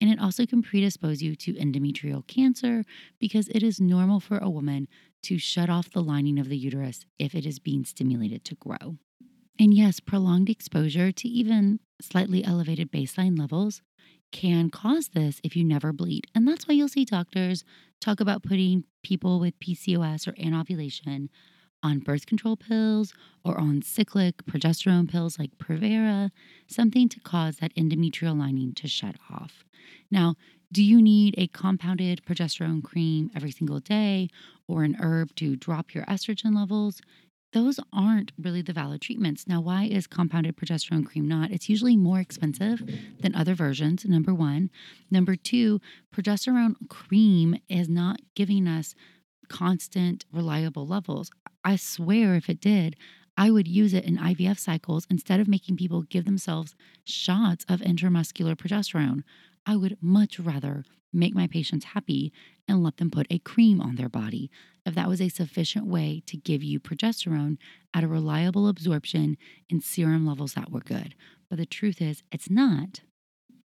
And 0.00 0.10
it 0.10 0.20
also 0.20 0.46
can 0.46 0.62
predispose 0.62 1.22
you 1.22 1.36
to 1.36 1.54
endometrial 1.54 2.26
cancer 2.26 2.84
because 3.18 3.48
it 3.48 3.62
is 3.62 3.80
normal 3.80 4.20
for 4.20 4.38
a 4.38 4.50
woman 4.50 4.88
to 5.22 5.38
shut 5.38 5.70
off 5.70 5.90
the 5.90 6.02
lining 6.02 6.38
of 6.38 6.48
the 6.48 6.58
uterus 6.58 7.06
if 7.18 7.34
it 7.34 7.46
is 7.46 7.58
being 7.58 7.84
stimulated 7.84 8.44
to 8.44 8.54
grow. 8.56 8.96
And 9.58 9.74
yes, 9.74 10.00
prolonged 10.00 10.50
exposure 10.50 11.10
to 11.12 11.28
even 11.28 11.80
slightly 12.00 12.44
elevated 12.44 12.92
baseline 12.92 13.38
levels 13.38 13.82
can 14.30 14.70
cause 14.70 15.08
this 15.08 15.40
if 15.42 15.56
you 15.56 15.64
never 15.64 15.92
bleed. 15.92 16.26
And 16.34 16.46
that's 16.46 16.68
why 16.68 16.74
you'll 16.74 16.88
see 16.88 17.04
doctors 17.04 17.64
talk 18.00 18.20
about 18.20 18.42
putting 18.42 18.84
people 19.02 19.40
with 19.40 19.58
PCOS 19.58 20.28
or 20.28 20.34
anovulation 20.40 21.30
on 21.82 22.00
birth 22.00 22.26
control 22.26 22.56
pills 22.56 23.12
or 23.44 23.58
on 23.58 23.82
cyclic 23.82 24.44
progesterone 24.46 25.08
pills 25.08 25.38
like 25.38 25.56
Provera, 25.58 26.30
something 26.66 27.08
to 27.08 27.20
cause 27.20 27.56
that 27.56 27.74
endometrial 27.74 28.38
lining 28.38 28.74
to 28.74 28.88
shut 28.88 29.16
off. 29.30 29.64
Now, 30.10 30.34
do 30.70 30.82
you 30.82 31.00
need 31.00 31.34
a 31.38 31.46
compounded 31.46 32.22
progesterone 32.26 32.82
cream 32.82 33.30
every 33.34 33.50
single 33.50 33.80
day 33.80 34.28
or 34.66 34.82
an 34.84 34.96
herb 35.00 35.34
to 35.36 35.56
drop 35.56 35.94
your 35.94 36.04
estrogen 36.04 36.54
levels? 36.54 37.00
Those 37.54 37.80
aren't 37.90 38.32
really 38.38 38.60
the 38.60 38.74
valid 38.74 39.00
treatments. 39.00 39.46
Now, 39.46 39.62
why 39.62 39.84
is 39.84 40.06
compounded 40.06 40.56
progesterone 40.56 41.06
cream 41.06 41.26
not? 41.26 41.50
It's 41.50 41.70
usually 41.70 41.96
more 41.96 42.20
expensive 42.20 42.82
than 43.20 43.34
other 43.34 43.54
versions, 43.54 44.04
number 44.04 44.34
one. 44.34 44.68
Number 45.10 45.34
two, 45.34 45.80
progesterone 46.14 46.74
cream 46.90 47.56
is 47.70 47.88
not 47.88 48.20
giving 48.34 48.68
us 48.68 48.94
constant, 49.48 50.24
reliable 50.32 50.86
levels. 50.86 51.30
I 51.64 51.76
swear 51.76 52.34
if 52.34 52.48
it 52.48 52.60
did, 52.60 52.96
I 53.36 53.50
would 53.50 53.68
use 53.68 53.94
it 53.94 54.04
in 54.04 54.18
IVF 54.18 54.58
cycles 54.58 55.06
instead 55.08 55.38
of 55.38 55.48
making 55.48 55.76
people 55.76 56.02
give 56.02 56.24
themselves 56.24 56.74
shots 57.04 57.64
of 57.68 57.80
intramuscular 57.80 58.56
progesterone. 58.56 59.22
I 59.64 59.76
would 59.76 59.96
much 60.00 60.40
rather 60.40 60.84
make 61.12 61.34
my 61.34 61.46
patients 61.46 61.86
happy 61.86 62.32
and 62.66 62.82
let 62.82 62.96
them 62.96 63.10
put 63.10 63.26
a 63.30 63.38
cream 63.38 63.80
on 63.80 63.96
their 63.96 64.08
body 64.08 64.50
if 64.84 64.94
that 64.94 65.08
was 65.08 65.20
a 65.20 65.28
sufficient 65.28 65.86
way 65.86 66.22
to 66.26 66.36
give 66.36 66.62
you 66.62 66.80
progesterone 66.80 67.58
at 67.94 68.04
a 68.04 68.08
reliable 68.08 68.68
absorption 68.68 69.36
in 69.68 69.80
serum 69.80 70.26
levels 70.26 70.54
that 70.54 70.72
were 70.72 70.80
good. 70.80 71.14
But 71.48 71.58
the 71.58 71.66
truth 71.66 72.02
is, 72.02 72.22
it's 72.32 72.50
not. 72.50 73.00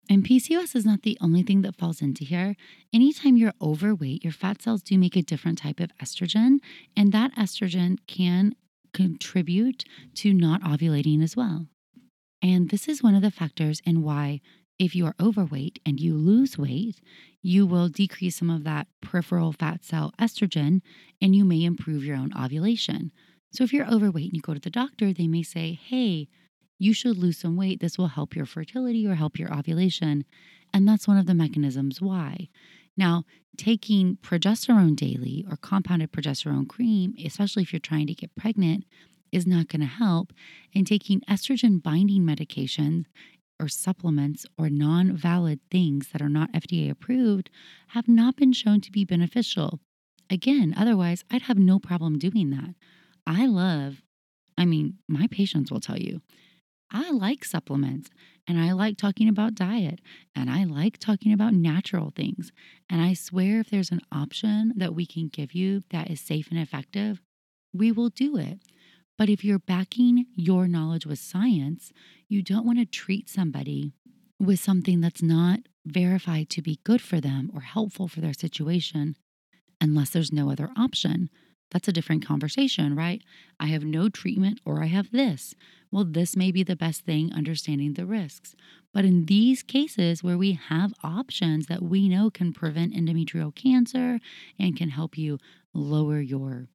And 0.09 0.25
PCOS 0.25 0.75
is 0.75 0.85
not 0.85 1.03
the 1.03 1.17
only 1.21 1.43
thing 1.43 1.61
that 1.61 1.77
falls 1.77 2.01
into 2.01 2.25
here. 2.25 2.55
Anytime 2.93 3.37
you're 3.37 3.53
overweight, 3.61 4.23
your 4.23 4.33
fat 4.33 4.61
cells 4.61 4.81
do 4.81 4.97
make 4.97 5.15
a 5.15 5.21
different 5.21 5.57
type 5.59 5.79
of 5.79 5.91
estrogen, 5.97 6.57
and 6.95 7.11
that 7.11 7.33
estrogen 7.35 7.97
can 8.05 8.55
contribute 8.93 9.85
to 10.15 10.33
not 10.33 10.61
ovulating 10.61 11.23
as 11.23 11.35
well. 11.35 11.67
And 12.41 12.69
this 12.69 12.87
is 12.89 13.01
one 13.01 13.15
of 13.15 13.21
the 13.21 13.31
factors 13.31 13.81
in 13.85 14.03
why, 14.03 14.41
if 14.77 14.95
you 14.95 15.05
are 15.05 15.15
overweight 15.19 15.79
and 15.85 15.99
you 15.99 16.15
lose 16.15 16.57
weight, 16.57 16.99
you 17.41 17.65
will 17.65 17.87
decrease 17.87 18.35
some 18.35 18.49
of 18.49 18.63
that 18.65 18.87
peripheral 19.01 19.53
fat 19.53 19.83
cell 19.85 20.13
estrogen 20.19 20.81
and 21.21 21.35
you 21.35 21.45
may 21.45 21.63
improve 21.63 22.03
your 22.03 22.17
own 22.17 22.31
ovulation. 22.37 23.11
So, 23.51 23.63
if 23.63 23.71
you're 23.71 23.89
overweight 23.89 24.25
and 24.25 24.35
you 24.35 24.41
go 24.41 24.53
to 24.53 24.59
the 24.59 24.69
doctor, 24.69 25.13
they 25.13 25.27
may 25.27 25.43
say, 25.43 25.79
Hey, 25.81 26.27
you 26.83 26.93
should 26.93 27.17
lose 27.17 27.37
some 27.37 27.55
weight. 27.55 27.79
This 27.79 27.97
will 27.97 28.07
help 28.07 28.35
your 28.35 28.45
fertility 28.45 29.07
or 29.07 29.15
help 29.15 29.39
your 29.39 29.53
ovulation. 29.53 30.25
And 30.73 30.87
that's 30.87 31.07
one 31.07 31.17
of 31.17 31.27
the 31.27 31.33
mechanisms 31.33 32.01
why. 32.01 32.49
Now, 32.97 33.23
taking 33.57 34.17
progesterone 34.17 34.95
daily 34.95 35.45
or 35.49 35.55
compounded 35.55 36.11
progesterone 36.11 36.67
cream, 36.67 37.15
especially 37.23 37.63
if 37.63 37.71
you're 37.71 37.79
trying 37.79 38.07
to 38.07 38.13
get 38.13 38.35
pregnant, 38.35 38.83
is 39.31 39.47
not 39.47 39.69
going 39.69 39.79
to 39.79 39.87
help. 39.87 40.33
And 40.75 40.85
taking 40.85 41.21
estrogen 41.21 41.81
binding 41.81 42.23
medications 42.23 43.05
or 43.59 43.69
supplements 43.69 44.45
or 44.57 44.69
non 44.69 45.15
valid 45.15 45.61
things 45.71 46.09
that 46.09 46.21
are 46.21 46.29
not 46.29 46.51
FDA 46.51 46.89
approved 46.89 47.49
have 47.89 48.07
not 48.07 48.35
been 48.35 48.51
shown 48.51 48.81
to 48.81 48.91
be 48.91 49.05
beneficial. 49.05 49.79
Again, 50.29 50.73
otherwise, 50.75 51.23
I'd 51.31 51.43
have 51.43 51.57
no 51.57 51.79
problem 51.79 52.19
doing 52.19 52.49
that. 52.49 52.75
I 53.25 53.45
love, 53.45 54.01
I 54.57 54.65
mean, 54.65 54.97
my 55.07 55.27
patients 55.27 55.71
will 55.71 55.79
tell 55.79 55.97
you, 55.97 56.21
I 56.93 57.09
like 57.09 57.43
supplements 57.43 58.09
and 58.47 58.59
I 58.59 58.71
like 58.73 58.97
talking 58.97 59.27
about 59.27 59.55
diet 59.55 59.99
and 60.35 60.49
I 60.49 60.63
like 60.63 60.99
talking 60.99 61.33
about 61.33 61.53
natural 61.53 62.11
things. 62.15 62.51
And 62.89 63.01
I 63.01 63.13
swear, 63.13 63.59
if 63.59 63.69
there's 63.69 63.91
an 63.91 64.01
option 64.11 64.73
that 64.75 64.93
we 64.93 65.05
can 65.05 65.27
give 65.27 65.53
you 65.53 65.81
that 65.89 66.11
is 66.11 66.21
safe 66.21 66.49
and 66.51 66.59
effective, 66.59 67.21
we 67.73 67.91
will 67.91 68.09
do 68.09 68.37
it. 68.37 68.59
But 69.17 69.29
if 69.29 69.43
you're 69.43 69.59
backing 69.59 70.25
your 70.35 70.67
knowledge 70.67 71.05
with 71.05 71.19
science, 71.19 71.91
you 72.27 72.43
don't 72.43 72.65
want 72.65 72.79
to 72.79 72.85
treat 72.85 73.29
somebody 73.29 73.93
with 74.39 74.59
something 74.59 75.01
that's 75.01 75.23
not 75.23 75.61
verified 75.85 76.49
to 76.51 76.61
be 76.61 76.79
good 76.83 77.01
for 77.01 77.19
them 77.19 77.51
or 77.53 77.61
helpful 77.61 78.07
for 78.07 78.21
their 78.21 78.33
situation 78.33 79.15
unless 79.81 80.11
there's 80.11 80.31
no 80.31 80.49
other 80.49 80.69
option. 80.77 81.29
That's 81.73 81.87
a 81.87 81.91
different 81.91 82.25
conversation, 82.25 82.95
right? 82.95 83.21
I 83.59 83.65
have 83.67 83.83
no 83.83 84.07
treatment 84.07 84.59
or 84.63 84.83
I 84.83 84.85
have 84.85 85.11
this. 85.11 85.55
Well, 85.91 86.05
this 86.05 86.35
may 86.35 86.51
be 86.51 86.63
the 86.63 86.75
best 86.75 87.03
thing, 87.03 87.33
understanding 87.33 87.93
the 87.93 88.05
risks. 88.05 88.55
But 88.93 89.05
in 89.05 89.25
these 89.25 89.63
cases 89.63 90.23
where 90.23 90.37
we 90.37 90.53
have 90.53 90.93
options 91.03 91.65
that 91.65 91.81
we 91.81 92.07
know 92.07 92.29
can 92.29 92.53
prevent 92.53 92.93
endometrial 92.93 93.53
cancer 93.53 94.19
and 94.59 94.77
can 94.77 94.89
help 94.89 95.17
you 95.17 95.39
lower 95.73 96.21
your 96.21 96.67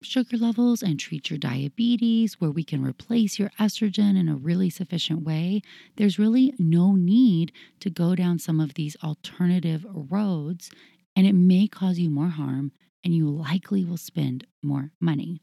sugar 0.00 0.36
levels 0.36 0.82
and 0.82 1.00
treat 1.00 1.30
your 1.30 1.38
diabetes, 1.38 2.40
where 2.40 2.50
we 2.50 2.62
can 2.62 2.84
replace 2.84 3.38
your 3.38 3.50
estrogen 3.58 4.18
in 4.18 4.28
a 4.28 4.36
really 4.36 4.70
sufficient 4.70 5.22
way, 5.22 5.62
there's 5.96 6.18
really 6.18 6.54
no 6.58 6.94
need 6.94 7.50
to 7.80 7.90
go 7.90 8.14
down 8.14 8.38
some 8.38 8.60
of 8.60 8.74
these 8.74 8.96
alternative 9.02 9.84
roads. 9.92 10.70
And 11.16 11.26
it 11.26 11.32
may 11.32 11.66
cause 11.66 11.98
you 11.98 12.10
more 12.10 12.28
harm 12.28 12.72
and 13.04 13.14
you 13.14 13.28
likely 13.28 13.84
will 13.84 13.96
spend 13.96 14.46
more 14.62 14.90
money. 15.00 15.40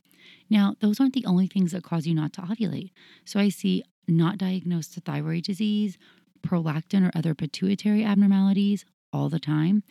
Now, 0.49 0.75
those 0.79 0.99
aren't 0.99 1.13
the 1.13 1.25
only 1.25 1.47
things 1.47 1.71
that 1.71 1.83
cause 1.83 2.07
you 2.07 2.13
not 2.13 2.33
to 2.33 2.41
ovulate. 2.41 2.91
So 3.25 3.39
I 3.39 3.49
see 3.49 3.83
not 4.07 4.37
diagnosed 4.37 4.99
thyroid 5.05 5.43
disease, 5.43 5.97
prolactin 6.41 7.07
or 7.07 7.11
other 7.15 7.35
pituitary 7.35 8.03
abnormalities 8.03 8.85
all 9.13 9.29
the 9.29 9.39
time. 9.39 9.83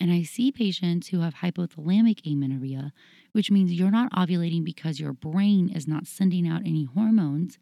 And 0.00 0.12
I 0.12 0.22
see 0.22 0.52
patients 0.52 1.08
who 1.08 1.20
have 1.20 1.36
hypothalamic 1.36 2.20
amenorrhea, 2.26 2.92
which 3.32 3.50
means 3.50 3.72
you're 3.72 3.90
not 3.90 4.12
ovulating 4.12 4.64
because 4.64 5.00
your 5.00 5.12
brain 5.12 5.68
is 5.68 5.88
not 5.88 6.06
sending 6.06 6.48
out 6.48 6.62
any 6.64 6.84
hormones, 6.84 7.58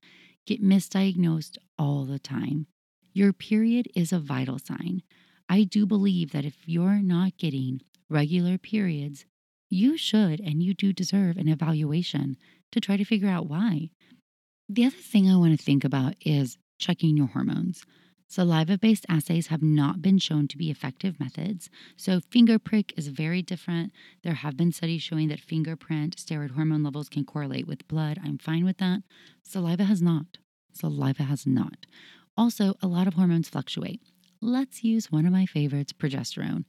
get 0.46 0.62
misdiagnosed 0.62 1.56
all 1.78 2.04
the 2.04 2.18
time. 2.18 2.66
Your 3.12 3.32
period 3.32 3.88
is 3.94 4.12
a 4.12 4.18
vital 4.18 4.58
sign. 4.58 5.02
I 5.48 5.64
do 5.64 5.86
believe 5.86 6.32
that 6.32 6.44
if 6.44 6.56
you're 6.66 7.00
not 7.02 7.38
getting 7.38 7.80
regular 8.08 8.58
periods, 8.58 9.24
you 9.68 9.96
should 9.96 10.40
and 10.40 10.62
you 10.62 10.74
do 10.74 10.92
deserve 10.92 11.36
an 11.36 11.48
evaluation 11.48 12.36
to 12.72 12.80
try 12.80 12.96
to 12.96 13.04
figure 13.04 13.28
out 13.28 13.48
why. 13.48 13.90
The 14.68 14.84
other 14.84 14.96
thing 14.96 15.30
I 15.30 15.36
want 15.36 15.58
to 15.58 15.64
think 15.64 15.84
about 15.84 16.14
is 16.20 16.58
checking 16.78 17.16
your 17.16 17.28
hormones. 17.28 17.84
Saliva 18.28 18.76
based 18.76 19.06
assays 19.08 19.46
have 19.46 19.62
not 19.62 20.02
been 20.02 20.18
shown 20.18 20.48
to 20.48 20.58
be 20.58 20.70
effective 20.70 21.20
methods. 21.20 21.70
So, 21.96 22.20
finger 22.20 22.58
prick 22.58 22.92
is 22.96 23.06
very 23.06 23.40
different. 23.40 23.92
There 24.24 24.34
have 24.34 24.56
been 24.56 24.72
studies 24.72 25.02
showing 25.02 25.28
that 25.28 25.38
finger 25.38 25.76
prick 25.76 26.16
steroid 26.16 26.50
hormone 26.50 26.82
levels 26.82 27.08
can 27.08 27.24
correlate 27.24 27.68
with 27.68 27.86
blood. 27.86 28.18
I'm 28.24 28.38
fine 28.38 28.64
with 28.64 28.78
that. 28.78 29.02
Saliva 29.44 29.84
has 29.84 30.02
not. 30.02 30.38
Saliva 30.72 31.22
has 31.22 31.46
not. 31.46 31.86
Also, 32.36 32.74
a 32.82 32.88
lot 32.88 33.06
of 33.06 33.14
hormones 33.14 33.48
fluctuate. 33.48 34.00
Let's 34.42 34.82
use 34.82 35.10
one 35.10 35.24
of 35.24 35.32
my 35.32 35.46
favorites, 35.46 35.92
progesterone 35.92 36.64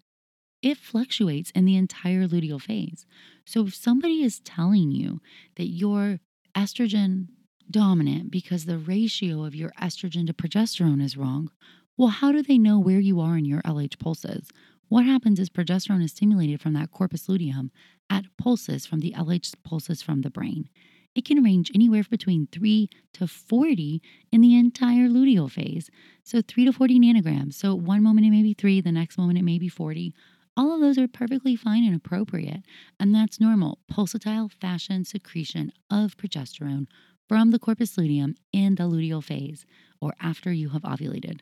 it 0.62 0.78
fluctuates 0.78 1.52
in 1.52 1.66
the 1.66 1.76
entire 1.76 2.28
luteal 2.28 2.62
phase. 2.62 3.06
So 3.46 3.66
if 3.68 3.76
somebody 3.76 4.24
is 4.24 4.40
telling 4.40 4.92
you 4.92 5.22
that 5.56 5.68
you're 5.68 6.20
estrogen 6.56 7.28
dominant 7.70 8.32
because 8.32 8.66
the 8.66 8.78
ratio 8.78 9.44
of 9.44 9.56
your 9.56 9.72
estrogen 9.82 10.26
to 10.28 10.34
progesterone 10.34 11.04
is 11.04 11.18
wrong, 11.18 11.52
well, 11.98 12.10
how 12.10 12.32
do 12.32 12.42
they 12.42 12.58
know 12.58 12.80
where 12.80 13.00
you 13.00 13.20
are 13.20 13.38
in 13.38 13.46
your 13.46 13.62
LH 13.62 14.00
pulses? 14.00 14.50
What 14.90 15.06
happens 15.06 15.40
is 15.40 15.50
progesterone 15.50 16.04
is 16.04 16.12
stimulated 16.12 16.62
from 16.62 16.74
that 16.74 16.92
corpus 16.92 17.28
luteum 17.28 17.72
at 18.10 18.26
pulses 18.38 18.86
from 18.86 19.00
the 19.00 19.14
LH 19.18 19.56
pulses 19.64 20.02
from 20.02 20.22
the 20.22 20.30
brain. 20.30 20.70
It 21.14 21.26
can 21.26 21.44
range 21.44 21.72
anywhere 21.74 22.04
between 22.10 22.48
3 22.52 22.90
to 23.14 23.28
40 23.28 24.02
in 24.32 24.42
the 24.42 24.56
entire 24.56 25.10
luteal 25.10 25.52
phase. 25.52 25.90
So 26.24 26.42
3 26.48 26.66
to 26.66 26.72
40 26.72 27.00
nanograms. 27.00 27.56
So 27.56 27.74
one 27.74 28.04
moment 28.04 28.28
it 28.28 28.32
may 28.32 28.44
be 28.44 28.54
3, 28.54 28.82
the 28.82 28.92
next 28.92 29.18
moment 29.18 29.40
it 29.40 29.44
may 29.44 29.58
be 29.58 29.68
40 29.68 30.14
all 30.58 30.74
of 30.74 30.82
those 30.82 30.98
are 30.98 31.08
perfectly 31.08 31.56
fine 31.56 31.86
and 31.86 31.96
appropriate, 31.96 32.64
and 33.00 33.14
that's 33.14 33.40
normal 33.40 33.78
pulsatile 33.92 34.52
fashion 34.52 35.06
secretion 35.06 35.72
of 35.92 36.18
progesterone 36.18 36.88
from 37.30 37.52
the 37.52 37.60
corpus 37.60 37.98
luteum 37.98 38.36
in 38.52 38.76
the 38.76 38.84
luteal 38.84 39.24
phase 39.24 39.66
or 40.02 40.14
after 40.20 40.52
you 40.52 40.70
have 40.70 40.82
ovulated. 40.82 41.42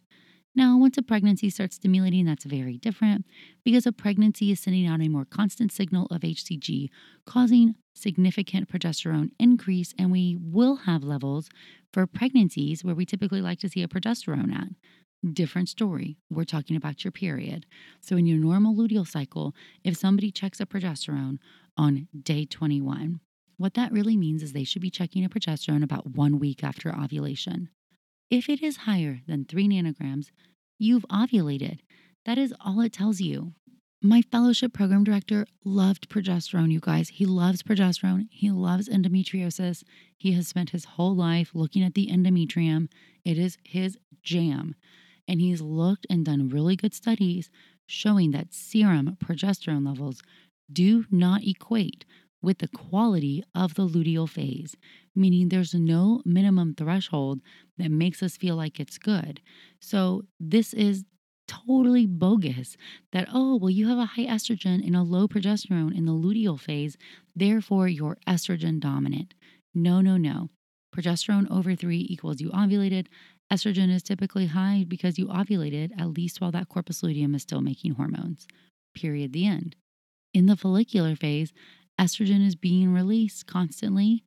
Now, 0.57 0.77
once 0.77 0.97
a 0.97 1.01
pregnancy 1.01 1.49
starts 1.49 1.75
stimulating, 1.75 2.25
that's 2.25 2.45
very 2.45 2.77
different 2.77 3.25
because 3.63 3.85
a 3.85 3.91
pregnancy 3.91 4.51
is 4.51 4.59
sending 4.59 4.87
out 4.87 5.01
a 5.01 5.09
more 5.09 5.25
constant 5.25 5.71
signal 5.71 6.07
of 6.11 6.21
HCG, 6.21 6.89
causing 7.25 7.75
significant 7.93 8.69
progesterone 8.69 9.31
increase, 9.37 9.93
and 9.99 10.11
we 10.11 10.37
will 10.39 10.77
have 10.77 11.03
levels 11.03 11.49
for 11.91 12.07
pregnancies 12.07 12.83
where 12.83 12.95
we 12.95 13.05
typically 13.05 13.41
like 13.41 13.59
to 13.59 13.69
see 13.69 13.83
a 13.83 13.87
progesterone 13.87 14.53
at. 14.53 14.69
Different 15.33 15.69
story. 15.69 16.17
We're 16.29 16.43
talking 16.43 16.75
about 16.75 17.03
your 17.03 17.11
period. 17.11 17.65
So, 17.99 18.15
in 18.15 18.25
your 18.25 18.37
normal 18.37 18.75
luteal 18.75 19.07
cycle, 19.07 19.55
if 19.83 19.97
somebody 19.97 20.31
checks 20.31 20.59
a 20.59 20.65
progesterone 20.65 21.39
on 21.77 22.07
day 22.21 22.45
21, 22.45 23.19
what 23.57 23.73
that 23.73 23.91
really 23.91 24.17
means 24.17 24.43
is 24.43 24.53
they 24.53 24.63
should 24.63 24.81
be 24.81 24.89
checking 24.89 25.25
a 25.25 25.29
progesterone 25.29 25.83
about 25.83 26.07
one 26.07 26.39
week 26.39 26.63
after 26.63 26.93
ovulation. 26.93 27.69
If 28.29 28.49
it 28.49 28.61
is 28.61 28.77
higher 28.77 29.21
than 29.27 29.45
three 29.45 29.67
nanograms, 29.67 30.27
you've 30.77 31.05
ovulated. 31.11 31.79
That 32.25 32.37
is 32.37 32.53
all 32.59 32.81
it 32.81 32.93
tells 32.93 33.21
you. 33.21 33.53
My 34.01 34.21
fellowship 34.21 34.73
program 34.73 35.03
director 35.03 35.47
loved 35.63 36.09
progesterone, 36.09 36.71
you 36.71 36.79
guys. 36.79 37.09
He 37.09 37.25
loves 37.25 37.63
progesterone. 37.63 38.27
He 38.29 38.51
loves 38.51 38.89
endometriosis. 38.89 39.83
He 40.17 40.33
has 40.33 40.47
spent 40.47 40.71
his 40.71 40.85
whole 40.85 41.15
life 41.15 41.51
looking 41.53 41.83
at 41.83 41.95
the 41.95 42.07
endometrium. 42.07 42.89
It 43.23 43.37
is 43.37 43.57
his 43.63 43.97
jam. 44.21 44.75
And 45.27 45.41
he's 45.41 45.61
looked 45.61 46.05
and 46.09 46.25
done 46.25 46.49
really 46.49 46.75
good 46.75 46.93
studies 46.93 47.49
showing 47.87 48.31
that 48.31 48.53
serum 48.53 49.17
progesterone 49.23 49.85
levels 49.85 50.21
do 50.71 51.05
not 51.11 51.43
equate 51.43 52.05
with 52.41 52.59
the 52.59 52.67
quality 52.67 53.43
of 53.55 53.73
the 53.73 53.87
luteal 53.87 54.29
phase, 54.29 54.75
meaning 55.15 55.49
there's 55.49 55.73
no 55.73 56.21
minimum 56.25 56.75
threshold 56.75 57.41
that 57.77 57.89
makes 57.89 58.21
us 58.21 58.37
feel 58.37 58.55
like 58.55 58.79
it's 58.79 58.97
good. 58.97 59.41
So, 59.79 60.23
this 60.39 60.73
is 60.73 61.05
totally 61.47 62.05
bogus 62.05 62.75
that, 63.11 63.27
oh, 63.33 63.55
well, 63.57 63.69
you 63.69 63.87
have 63.87 63.97
a 63.97 64.05
high 64.05 64.25
estrogen 64.25 64.85
and 64.85 64.95
a 64.95 65.01
low 65.01 65.27
progesterone 65.27 65.95
in 65.95 66.05
the 66.05 66.11
luteal 66.11 66.59
phase, 66.59 66.97
therefore 67.35 67.87
you're 67.87 68.17
estrogen 68.27 68.79
dominant. 68.79 69.33
No, 69.73 70.01
no, 70.01 70.17
no. 70.17 70.49
Progesterone 70.95 71.49
over 71.51 71.75
three 71.75 72.05
equals 72.09 72.39
you 72.39 72.49
ovulated. 72.51 73.07
Estrogen 73.51 73.93
is 73.93 74.01
typically 74.01 74.47
high 74.47 74.85
because 74.87 75.17
you 75.17 75.27
ovulated 75.27 75.91
at 75.99 76.09
least 76.09 76.41
while 76.41 76.51
that 76.51 76.67
corpus 76.67 77.03
luteum 77.03 77.35
is 77.35 77.43
still 77.43 77.61
making 77.61 77.93
hormones. 77.93 78.47
Period. 78.95 79.33
The 79.33 79.45
end. 79.45 79.75
In 80.33 80.47
the 80.47 80.55
follicular 80.55 81.15
phase, 81.15 81.53
estrogen 81.99 82.45
is 82.45 82.55
being 82.55 82.91
released 82.91 83.45
constantly 83.45 84.23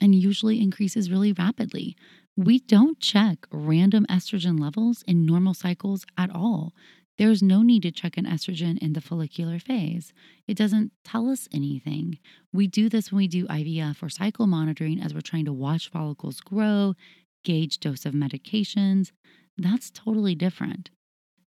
and 0.00 0.14
usually 0.14 0.60
increases 0.60 1.10
really 1.10 1.32
rapidly. 1.32 1.96
We 2.36 2.58
don't 2.58 3.00
check 3.00 3.46
random 3.50 4.06
estrogen 4.10 4.60
levels 4.60 5.02
in 5.06 5.26
normal 5.26 5.54
cycles 5.54 6.04
at 6.16 6.30
all. 6.34 6.72
There's 7.18 7.42
no 7.42 7.62
need 7.62 7.82
to 7.82 7.90
check 7.90 8.16
an 8.16 8.24
estrogen 8.24 8.78
in 8.78 8.94
the 8.94 9.00
follicular 9.00 9.58
phase. 9.58 10.12
It 10.48 10.56
doesn't 10.56 10.92
tell 11.04 11.28
us 11.28 11.46
anything. 11.52 12.18
We 12.52 12.66
do 12.66 12.88
this 12.88 13.12
when 13.12 13.18
we 13.18 13.28
do 13.28 13.46
IVF 13.46 14.02
or 14.02 14.08
cycle 14.08 14.46
monitoring 14.46 15.00
as 15.00 15.12
we're 15.12 15.20
trying 15.20 15.44
to 15.44 15.52
watch 15.52 15.90
follicles 15.90 16.40
grow 16.40 16.94
gauge 17.42 17.80
dose 17.80 18.06
of 18.06 18.14
medications, 18.14 19.12
that's 19.56 19.90
totally 19.90 20.34
different. 20.34 20.90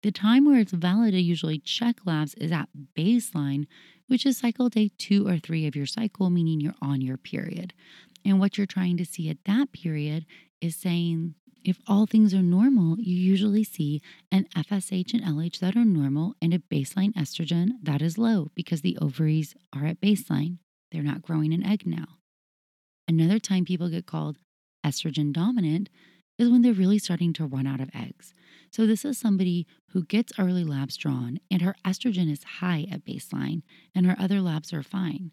The 0.01 0.11
time 0.11 0.45
where 0.45 0.59
it's 0.59 0.71
valid 0.71 1.11
to 1.11 1.19
usually 1.19 1.59
check 1.59 1.97
labs 2.05 2.33
is 2.35 2.51
at 2.51 2.69
baseline, 2.97 3.67
which 4.07 4.25
is 4.25 4.37
cycle 4.37 4.69
day 4.69 4.91
two 4.97 5.27
or 5.27 5.37
three 5.37 5.67
of 5.67 5.75
your 5.75 5.85
cycle, 5.85 6.29
meaning 6.29 6.61
you're 6.61 6.75
on 6.81 7.01
your 7.01 7.17
period. 7.17 7.73
And 8.23 8.39
what 8.39 8.57
you're 8.57 8.67
trying 8.67 8.97
to 8.97 9.05
see 9.05 9.29
at 9.29 9.43
that 9.45 9.73
period 9.73 10.25
is 10.61 10.75
saying 10.75 11.35
if 11.65 11.79
all 11.87 12.05
things 12.05 12.33
are 12.33 12.41
normal, 12.41 12.97
you 12.99 13.15
usually 13.15 13.65
see 13.65 14.01
an 14.31 14.47
FSH 14.55 15.13
and 15.13 15.23
LH 15.23 15.59
that 15.59 15.75
are 15.75 15.85
normal 15.85 16.35
and 16.41 16.53
a 16.53 16.59
baseline 16.59 17.13
estrogen 17.15 17.71
that 17.83 18.01
is 18.01 18.17
low 18.17 18.49
because 18.55 18.81
the 18.81 18.97
ovaries 19.01 19.55
are 19.73 19.85
at 19.85 19.99
baseline. 19.99 20.59
They're 20.91 21.03
not 21.03 21.21
growing 21.21 21.53
an 21.53 21.65
egg 21.65 21.85
now. 21.85 22.05
Another 23.07 23.39
time 23.39 23.65
people 23.65 23.89
get 23.89 24.05
called 24.05 24.37
estrogen 24.85 25.31
dominant 25.31 25.89
is 26.37 26.49
when 26.49 26.61
they're 26.61 26.73
really 26.73 26.99
starting 26.99 27.33
to 27.33 27.45
run 27.45 27.67
out 27.67 27.81
of 27.81 27.89
eggs. 27.93 28.33
So, 28.71 28.85
this 28.85 29.03
is 29.03 29.17
somebody 29.17 29.67
who 29.89 30.05
gets 30.05 30.31
early 30.39 30.63
labs 30.63 30.95
drawn 30.95 31.39
and 31.51 31.61
her 31.61 31.75
estrogen 31.85 32.31
is 32.31 32.43
high 32.43 32.87
at 32.91 33.05
baseline 33.05 33.63
and 33.93 34.05
her 34.05 34.15
other 34.19 34.41
labs 34.41 34.71
are 34.71 34.83
fine. 34.83 35.31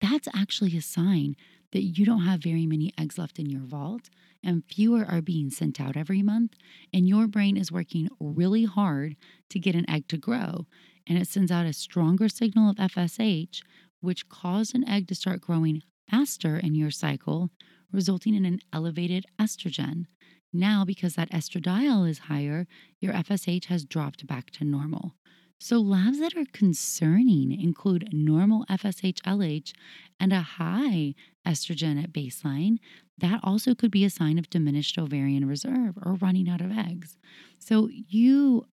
That's 0.00 0.28
actually 0.34 0.76
a 0.76 0.82
sign 0.82 1.36
that 1.72 1.82
you 1.82 2.04
don't 2.04 2.24
have 2.24 2.40
very 2.42 2.66
many 2.66 2.92
eggs 2.98 3.18
left 3.18 3.38
in 3.38 3.50
your 3.50 3.62
vault 3.62 4.08
and 4.46 4.64
fewer 4.64 5.04
are 5.04 5.20
being 5.20 5.50
sent 5.50 5.80
out 5.80 5.96
every 5.96 6.22
month, 6.22 6.52
and 6.92 7.08
your 7.08 7.26
brain 7.26 7.56
is 7.56 7.72
working 7.72 8.08
really 8.20 8.64
hard 8.64 9.16
to 9.50 9.58
get 9.58 9.74
an 9.74 9.88
egg 9.90 10.06
to 10.08 10.16
grow, 10.16 10.66
and 11.06 11.18
it 11.18 11.26
sends 11.26 11.50
out 11.50 11.66
a 11.66 11.72
stronger 11.72 12.28
signal 12.28 12.70
of 12.70 12.76
FSH, 12.76 13.62
which 14.00 14.28
caused 14.28 14.74
an 14.74 14.88
egg 14.88 15.08
to 15.08 15.14
start 15.16 15.40
growing 15.40 15.82
faster 16.08 16.56
in 16.56 16.76
your 16.76 16.92
cycle, 16.92 17.50
resulting 17.92 18.34
in 18.34 18.44
an 18.44 18.60
elevated 18.72 19.26
estrogen. 19.40 20.06
Now, 20.52 20.84
because 20.84 21.14
that 21.14 21.30
estradiol 21.30 22.08
is 22.08 22.18
higher, 22.20 22.66
your 23.00 23.12
FSH 23.12 23.66
has 23.66 23.84
dropped 23.84 24.26
back 24.26 24.50
to 24.52 24.64
normal. 24.64 25.14
So, 25.58 25.78
labs 25.78 26.18
that 26.20 26.36
are 26.36 26.44
concerning 26.52 27.50
include 27.50 28.10
normal 28.12 28.66
FSH 28.66 29.22
LH 29.22 29.72
and 30.20 30.32
a 30.32 30.42
high 30.42 31.14
estrogen 31.46 32.02
at 32.02 32.12
baseline. 32.12 32.76
That 33.18 33.40
also 33.42 33.74
could 33.74 33.90
be 33.90 34.04
a 34.04 34.10
sign 34.10 34.38
of 34.38 34.50
diminished 34.50 34.98
ovarian 34.98 35.46
reserve 35.48 35.96
or 36.04 36.14
running 36.14 36.48
out 36.48 36.60
of 36.60 36.70
eggs. 36.70 37.16
So, 37.58 37.88
you, 37.90 38.66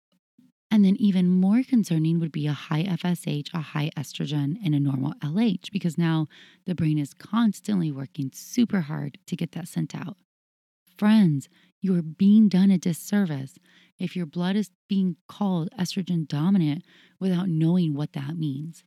and 0.72 0.86
then 0.86 0.96
even 0.98 1.28
more 1.28 1.62
concerning 1.62 2.18
would 2.18 2.32
be 2.32 2.46
a 2.46 2.54
high 2.54 2.82
FSH, 2.84 3.52
a 3.52 3.60
high 3.60 3.90
estrogen, 3.94 4.56
and 4.64 4.74
a 4.74 4.80
normal 4.80 5.12
LH, 5.22 5.70
because 5.70 5.98
now 5.98 6.28
the 6.64 6.74
brain 6.74 6.98
is 6.98 7.12
constantly 7.12 7.92
working 7.92 8.30
super 8.32 8.80
hard 8.80 9.18
to 9.26 9.36
get 9.36 9.52
that 9.52 9.68
sent 9.68 9.94
out. 9.94 10.16
Friends, 10.96 11.50
you 11.82 11.94
are 11.94 12.02
being 12.02 12.48
done 12.48 12.70
a 12.70 12.78
disservice 12.78 13.58
if 13.98 14.16
your 14.16 14.24
blood 14.24 14.56
is 14.56 14.70
being 14.88 15.16
called 15.28 15.68
estrogen 15.78 16.26
dominant 16.26 16.84
without 17.20 17.50
knowing 17.50 17.92
what 17.92 18.14
that 18.14 18.38
means. 18.38 18.82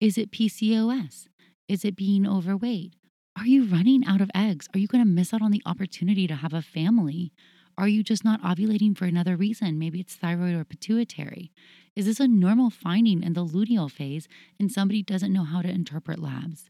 Is 0.00 0.18
it 0.18 0.32
PCOS? 0.32 1.28
Is 1.68 1.84
it 1.84 1.94
being 1.94 2.26
overweight? 2.26 2.94
Are 3.38 3.46
you 3.46 3.66
running 3.66 4.04
out 4.04 4.20
of 4.20 4.32
eggs? 4.34 4.66
Are 4.74 4.80
you 4.80 4.88
going 4.88 5.04
to 5.04 5.08
miss 5.08 5.32
out 5.32 5.42
on 5.42 5.52
the 5.52 5.62
opportunity 5.64 6.26
to 6.26 6.34
have 6.34 6.52
a 6.52 6.60
family? 6.60 7.32
Are 7.80 7.88
you 7.88 8.02
just 8.02 8.26
not 8.26 8.42
ovulating 8.42 8.94
for 8.94 9.06
another 9.06 9.36
reason? 9.36 9.78
Maybe 9.78 10.00
it's 10.00 10.14
thyroid 10.14 10.54
or 10.54 10.64
pituitary. 10.64 11.50
Is 11.96 12.04
this 12.04 12.20
a 12.20 12.28
normal 12.28 12.68
finding 12.68 13.22
in 13.22 13.32
the 13.32 13.44
luteal 13.44 13.90
phase 13.90 14.28
and 14.58 14.70
somebody 14.70 15.02
doesn't 15.02 15.32
know 15.32 15.44
how 15.44 15.62
to 15.62 15.70
interpret 15.70 16.18
labs? 16.18 16.68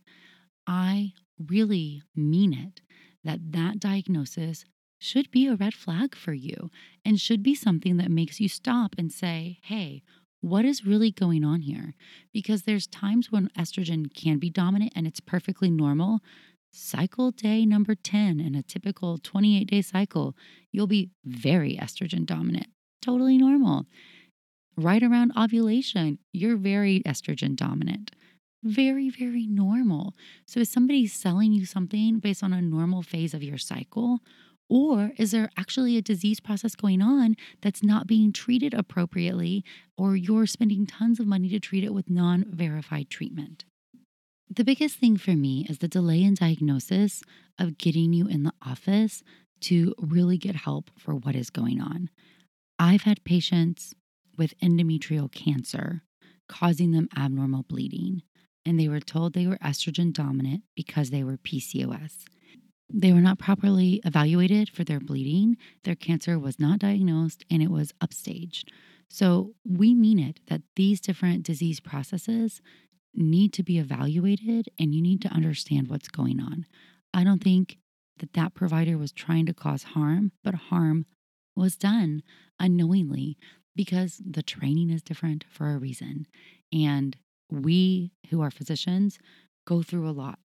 I 0.68 1.14
really 1.36 2.04
mean 2.14 2.52
it 2.52 2.82
that 3.24 3.50
that 3.50 3.80
diagnosis 3.80 4.64
should 5.00 5.32
be 5.32 5.48
a 5.48 5.56
red 5.56 5.74
flag 5.74 6.14
for 6.14 6.32
you 6.32 6.70
and 7.04 7.18
should 7.18 7.42
be 7.42 7.56
something 7.56 7.96
that 7.96 8.08
makes 8.08 8.38
you 8.38 8.48
stop 8.48 8.94
and 8.96 9.10
say, 9.10 9.58
hey, 9.64 10.04
what 10.40 10.64
is 10.64 10.86
really 10.86 11.10
going 11.10 11.42
on 11.42 11.62
here? 11.62 11.94
Because 12.32 12.62
there's 12.62 12.86
times 12.86 13.32
when 13.32 13.50
estrogen 13.58 14.14
can 14.14 14.38
be 14.38 14.48
dominant 14.48 14.92
and 14.94 15.08
it's 15.08 15.20
perfectly 15.20 15.70
normal. 15.72 16.20
Cycle 16.72 17.32
day 17.32 17.66
number 17.66 17.94
10 17.94 18.38
in 18.38 18.54
a 18.54 18.62
typical 18.62 19.18
28 19.18 19.64
day 19.64 19.82
cycle, 19.82 20.36
you'll 20.70 20.86
be 20.86 21.10
very 21.24 21.76
estrogen 21.76 22.24
dominant, 22.24 22.68
totally 23.02 23.36
normal. 23.36 23.86
Right 24.76 25.02
around 25.02 25.32
ovulation, 25.36 26.18
you're 26.32 26.56
very 26.56 27.02
estrogen 27.04 27.56
dominant. 27.56 28.12
Very, 28.62 29.08
very 29.10 29.46
normal. 29.46 30.14
So, 30.46 30.60
is 30.60 30.70
somebody 30.70 31.06
selling 31.06 31.52
you 31.52 31.64
something 31.64 32.18
based 32.18 32.42
on 32.42 32.52
a 32.52 32.62
normal 32.62 33.02
phase 33.02 33.34
of 33.34 33.42
your 33.42 33.58
cycle? 33.58 34.20
Or 34.68 35.12
is 35.16 35.32
there 35.32 35.50
actually 35.56 35.96
a 35.96 36.02
disease 36.02 36.38
process 36.38 36.76
going 36.76 37.02
on 37.02 37.34
that's 37.60 37.82
not 37.82 38.06
being 38.06 38.32
treated 38.32 38.72
appropriately, 38.72 39.64
or 39.98 40.14
you're 40.14 40.46
spending 40.46 40.86
tons 40.86 41.18
of 41.18 41.26
money 41.26 41.48
to 41.48 41.58
treat 41.58 41.82
it 41.82 41.92
with 41.92 42.08
non 42.08 42.44
verified 42.48 43.10
treatment? 43.10 43.64
The 44.52 44.64
biggest 44.64 44.96
thing 44.96 45.16
for 45.16 45.36
me 45.36 45.64
is 45.68 45.78
the 45.78 45.86
delay 45.86 46.24
in 46.24 46.34
diagnosis 46.34 47.22
of 47.56 47.78
getting 47.78 48.12
you 48.12 48.26
in 48.26 48.42
the 48.42 48.52
office 48.66 49.22
to 49.60 49.94
really 49.96 50.38
get 50.38 50.56
help 50.56 50.90
for 50.98 51.14
what 51.14 51.36
is 51.36 51.50
going 51.50 51.80
on. 51.80 52.10
I've 52.76 53.02
had 53.02 53.22
patients 53.22 53.94
with 54.36 54.58
endometrial 54.58 55.30
cancer 55.30 56.02
causing 56.48 56.90
them 56.90 57.08
abnormal 57.16 57.62
bleeding, 57.62 58.22
and 58.66 58.78
they 58.78 58.88
were 58.88 58.98
told 58.98 59.34
they 59.34 59.46
were 59.46 59.58
estrogen 59.58 60.12
dominant 60.12 60.64
because 60.74 61.10
they 61.10 61.22
were 61.22 61.36
PCOS. 61.36 62.24
They 62.92 63.12
were 63.12 63.20
not 63.20 63.38
properly 63.38 64.00
evaluated 64.04 64.68
for 64.68 64.82
their 64.82 64.98
bleeding. 64.98 65.58
Their 65.84 65.94
cancer 65.94 66.40
was 66.40 66.58
not 66.58 66.80
diagnosed 66.80 67.44
and 67.48 67.62
it 67.62 67.70
was 67.70 67.92
upstaged. 68.02 68.64
So, 69.08 69.54
we 69.64 69.94
mean 69.94 70.18
it 70.18 70.40
that 70.48 70.62
these 70.74 71.00
different 71.00 71.44
disease 71.44 71.78
processes 71.78 72.60
need 73.14 73.52
to 73.54 73.62
be 73.62 73.78
evaluated 73.78 74.68
and 74.78 74.94
you 74.94 75.02
need 75.02 75.22
to 75.22 75.28
understand 75.28 75.88
what's 75.88 76.08
going 76.08 76.40
on. 76.40 76.66
I 77.12 77.24
don't 77.24 77.42
think 77.42 77.78
that 78.18 78.34
that 78.34 78.54
provider 78.54 78.96
was 78.96 79.12
trying 79.12 79.46
to 79.46 79.54
cause 79.54 79.82
harm, 79.82 80.32
but 80.44 80.54
harm 80.54 81.06
was 81.56 81.76
done 81.76 82.22
unknowingly 82.58 83.36
because 83.74 84.20
the 84.24 84.42
training 84.42 84.90
is 84.90 85.02
different 85.02 85.44
for 85.50 85.70
a 85.70 85.78
reason. 85.78 86.26
And 86.72 87.16
we 87.50 88.12
who 88.30 88.40
are 88.40 88.50
physicians 88.50 89.18
go 89.66 89.82
through 89.82 90.08
a 90.08 90.12
lot 90.12 90.38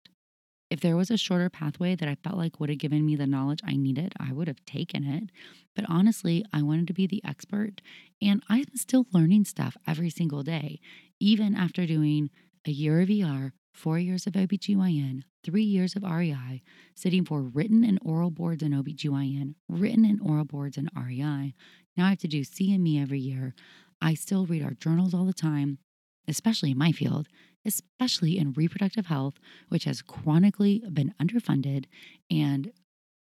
if 0.70 0.80
there 0.80 0.96
was 0.96 1.10
a 1.10 1.16
shorter 1.16 1.48
pathway 1.48 1.94
that 1.94 2.08
I 2.08 2.16
felt 2.16 2.36
like 2.36 2.58
would 2.58 2.68
have 2.68 2.78
given 2.78 3.06
me 3.06 3.14
the 3.14 3.26
knowledge 3.26 3.60
I 3.64 3.76
needed, 3.76 4.12
I 4.18 4.32
would 4.32 4.48
have 4.48 4.64
taken 4.66 5.04
it. 5.04 5.30
But 5.74 5.84
honestly, 5.88 6.44
I 6.52 6.62
wanted 6.62 6.88
to 6.88 6.92
be 6.92 7.06
the 7.06 7.22
expert, 7.24 7.80
and 8.20 8.42
I'm 8.48 8.64
still 8.74 9.06
learning 9.12 9.44
stuff 9.44 9.76
every 9.86 10.10
single 10.10 10.42
day, 10.42 10.80
even 11.20 11.54
after 11.54 11.86
doing 11.86 12.30
a 12.66 12.70
year 12.70 13.00
of 13.00 13.08
ER, 13.08 13.52
four 13.72 13.98
years 13.98 14.26
of 14.26 14.32
OBGYN, 14.32 15.22
three 15.44 15.62
years 15.62 15.94
of 15.94 16.02
REI, 16.02 16.62
sitting 16.94 17.24
for 17.24 17.42
written 17.42 17.84
and 17.84 17.98
oral 18.02 18.30
boards 18.30 18.62
in 18.62 18.72
OBGYN, 18.72 19.54
written 19.68 20.04
and 20.04 20.20
oral 20.20 20.44
boards 20.44 20.76
in 20.76 20.90
REI. 20.96 21.54
Now 21.96 22.06
I 22.06 22.10
have 22.10 22.18
to 22.18 22.28
do 22.28 22.40
CME 22.40 23.00
every 23.00 23.20
year. 23.20 23.54
I 24.00 24.14
still 24.14 24.46
read 24.46 24.64
our 24.64 24.74
journals 24.74 25.14
all 25.14 25.24
the 25.24 25.32
time, 25.32 25.78
especially 26.26 26.72
in 26.72 26.78
my 26.78 26.92
field, 26.92 27.28
especially 27.64 28.38
in 28.38 28.52
reproductive 28.52 29.06
health, 29.06 29.34
which 29.68 29.84
has 29.84 30.02
chronically 30.02 30.82
been 30.92 31.14
underfunded. 31.20 31.84
And 32.30 32.72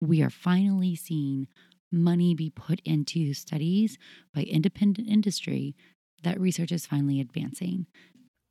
we 0.01 0.23
are 0.23 0.31
finally 0.31 0.97
seeing 0.97 1.47
money 1.91 2.35
be 2.35 2.51
put 2.51 2.81
into 2.85 3.33
studies 3.33 3.99
by 4.35 4.43
independent 4.43 5.09
industry 5.09 5.75
that 6.23 6.41
research 6.41 6.73
is 6.73 6.87
finally 6.87 7.21
advancing. 7.21 7.87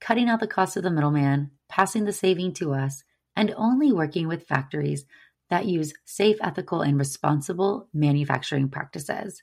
cutting 0.00 0.28
out 0.28 0.40
the 0.40 0.46
cost 0.46 0.76
of 0.76 0.82
the 0.82 0.90
middleman, 0.90 1.50
passing 1.68 2.04
the 2.04 2.12
saving 2.12 2.54
to 2.54 2.72
us, 2.72 3.04
and 3.36 3.54
only 3.56 3.92
working 3.92 4.28
with 4.28 4.46
factories 4.46 5.04
that 5.50 5.66
use 5.66 5.94
safe, 6.04 6.36
ethical, 6.40 6.82
and 6.82 6.98
responsible 6.98 7.88
manufacturing 7.92 8.68
practices. 8.68 9.42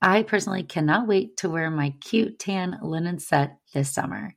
I 0.00 0.22
personally 0.22 0.62
cannot 0.62 1.08
wait 1.08 1.36
to 1.38 1.48
wear 1.48 1.70
my 1.70 1.94
cute 2.00 2.38
tan 2.38 2.78
linen 2.82 3.18
set 3.18 3.58
this 3.72 3.90
summer. 3.90 4.34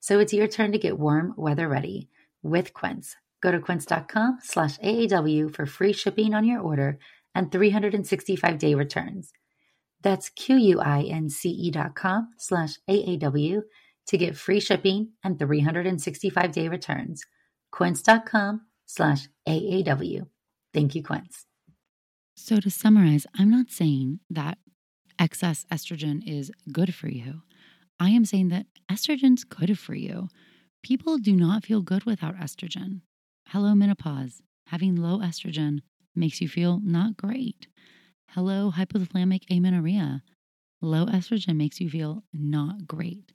So 0.00 0.18
it's 0.18 0.32
your 0.32 0.48
turn 0.48 0.72
to 0.72 0.78
get 0.78 0.98
warm 0.98 1.34
weather 1.36 1.68
ready 1.68 2.08
with 2.42 2.72
Quince. 2.72 3.16
Go 3.42 3.50
to 3.52 3.60
quince.com 3.60 4.38
slash 4.42 4.78
AAW 4.78 5.54
for 5.54 5.66
free 5.66 5.92
shipping 5.92 6.34
on 6.34 6.44
your 6.44 6.60
order 6.60 6.98
and 7.34 7.52
365 7.52 8.58
day 8.58 8.74
returns. 8.74 9.32
That's 10.02 10.30
Q-U-I-N-C-E 10.30 11.70
dot 11.70 11.94
com 11.94 12.30
slash 12.38 12.78
AAW 12.88 13.62
to 14.10 14.18
get 14.18 14.36
free 14.36 14.58
shipping 14.58 15.10
and 15.22 15.38
365 15.38 16.52
day 16.52 16.68
returns. 16.68 17.22
Quince.com 17.70 18.62
slash 18.84 19.28
AAW. 19.48 20.26
Thank 20.74 20.94
you, 20.96 21.02
Quince. 21.02 21.46
So 22.34 22.58
to 22.58 22.70
summarize, 22.70 23.26
I'm 23.38 23.50
not 23.50 23.70
saying 23.70 24.18
that 24.28 24.58
excess 25.18 25.64
estrogen 25.70 26.22
is 26.26 26.50
good 26.72 26.92
for 26.92 27.08
you. 27.08 27.42
I 28.00 28.10
am 28.10 28.24
saying 28.24 28.48
that 28.48 28.66
estrogen's 28.90 29.44
good 29.44 29.78
for 29.78 29.94
you. 29.94 30.28
People 30.82 31.18
do 31.18 31.36
not 31.36 31.64
feel 31.64 31.82
good 31.82 32.04
without 32.04 32.34
estrogen. 32.36 33.02
Hello, 33.48 33.74
menopause. 33.76 34.42
Having 34.68 34.96
low 34.96 35.18
estrogen 35.18 35.80
makes 36.16 36.40
you 36.40 36.48
feel 36.48 36.80
not 36.82 37.16
great. 37.16 37.68
Hello, 38.30 38.72
hypothalamic 38.74 39.42
amenorrhea. 39.50 40.22
Low 40.80 41.06
estrogen 41.06 41.56
makes 41.56 41.80
you 41.80 41.90
feel 41.90 42.24
not 42.32 42.86
great. 42.88 43.32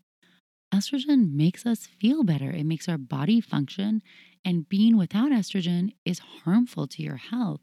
Estrogen 0.75 1.31
makes 1.31 1.65
us 1.65 1.85
feel 1.85 2.25
better. 2.25 2.51
It 2.51 2.65
makes 2.65 2.89
our 2.89 2.97
body 2.97 3.39
function, 3.39 4.01
and 4.43 4.67
being 4.67 4.97
without 4.97 5.31
estrogen 5.31 5.93
is 6.03 6.19
harmful 6.19 6.85
to 6.87 7.01
your 7.01 7.15
health. 7.15 7.61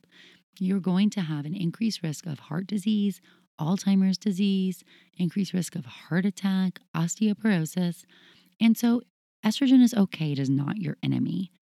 you're 0.58 0.80
going 0.80 1.10
to 1.10 1.20
have 1.20 1.44
an 1.44 1.54
increased 1.54 2.02
risk 2.02 2.24
of 2.24 2.38
heart 2.38 2.66
disease, 2.66 3.20
Alzheimer's 3.60 4.16
disease, 4.16 4.82
increased 5.18 5.52
risk 5.52 5.74
of 5.74 5.84
heart 5.84 6.24
attack, 6.24 6.80
osteoporosis. 6.96 8.04
And 8.58 8.78
so, 8.78 9.02
estrogen 9.44 9.82
is 9.82 9.92
okay, 9.92 10.32
it 10.32 10.38
is 10.38 10.48
not 10.48 10.78
your 10.78 10.96
enemy. 11.02 11.52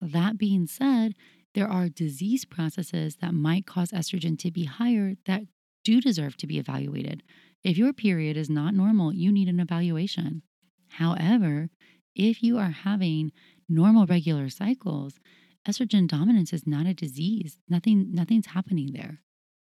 That 0.00 0.38
being 0.38 0.66
said, 0.66 1.14
there 1.54 1.68
are 1.68 1.88
disease 1.90 2.46
processes 2.46 3.16
that 3.20 3.34
might 3.34 3.66
cause 3.66 3.90
estrogen 3.90 4.38
to 4.38 4.50
be 4.50 4.64
higher 4.64 5.16
that 5.26 5.42
do 5.84 6.00
deserve 6.00 6.38
to 6.38 6.46
be 6.46 6.58
evaluated. 6.58 7.22
If 7.62 7.76
your 7.76 7.92
period 7.92 8.38
is 8.38 8.48
not 8.48 8.72
normal, 8.72 9.12
you 9.12 9.30
need 9.30 9.48
an 9.48 9.60
evaluation. 9.60 10.42
However, 10.98 11.70
if 12.14 12.42
you 12.42 12.58
are 12.58 12.70
having 12.70 13.32
normal 13.68 14.06
regular 14.06 14.48
cycles, 14.48 15.18
estrogen 15.66 16.06
dominance 16.06 16.52
is 16.52 16.66
not 16.66 16.86
a 16.86 16.94
disease. 16.94 17.58
Nothing 17.68 18.12
nothing's 18.12 18.46
happening 18.46 18.92
there. 18.92 19.20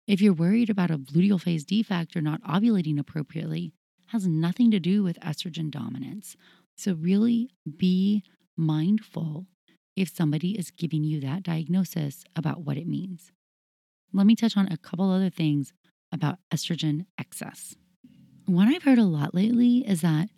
If 0.08 0.21
you're 0.21 0.34
worried 0.34 0.69
about 0.69 0.91
a 0.91 0.97
luteal 0.97 1.41
phase 1.41 1.63
defect 1.63 2.15
or 2.15 2.21
not 2.21 2.43
ovulating 2.43 2.99
appropriately, 2.99 3.73
has 4.08 4.28
nothing 4.28 4.71
to 4.71 4.80
do 4.80 5.04
with 5.04 5.19
estrogen 5.21 5.71
dominance. 5.71 6.36
So 6.75 6.93
really 6.93 7.49
be 7.78 8.23
mindful 8.58 9.47
if 9.95 10.10
somebody 10.10 10.58
is 10.60 10.71
giving 10.71 11.04
you 11.04 11.21
that 11.21 11.43
diagnosis 11.43 12.25
about 12.36 12.62
what 12.62 12.78
it 12.78 12.88
means. 12.88 13.32
Let 14.13 14.28
me 14.28 14.36
touch 14.36 14.58
on 14.58 14.67
a 14.67 14.78
couple 14.78 15.10
other 15.10 15.30
things 15.30 15.73
about 16.12 16.39
estrogen 16.54 17.06
excess. 17.17 17.75
What 18.45 18.67
I've 18.67 18.84
heard 18.84 18.99
a 18.99 19.06
lot 19.06 19.34
lately 19.34 19.80
is 19.88 20.01
that 20.01 20.30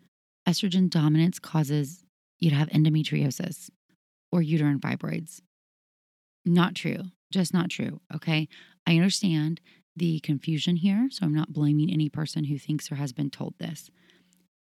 estrogen 0.48 0.90
dominance 0.90 1.40
causes 1.40 2.04
you 2.40 2.50
to 2.50 2.56
have 2.56 2.70
endometriosis 2.70 3.70
or 4.32 4.42
uterine 4.42 4.80
fibroids. 4.80 5.42
Not 6.46 6.76
true, 6.76 7.04
just 7.32 7.54
not 7.54 7.70
true. 7.70 8.02
Okay. 8.16 8.48
I 8.86 8.96
understand 8.96 9.60
the 9.96 10.20
confusion 10.22 10.78
here, 10.78 11.10
so 11.12 11.26
I'm 11.26 11.34
not 11.34 11.52
blaming 11.52 11.92
any 11.92 12.08
person 12.10 12.46
who 12.46 12.58
thinks 12.58 12.92
or 12.92 12.96
has 12.96 13.12
been 13.12 13.30
told 13.30 13.56
this. 13.60 13.90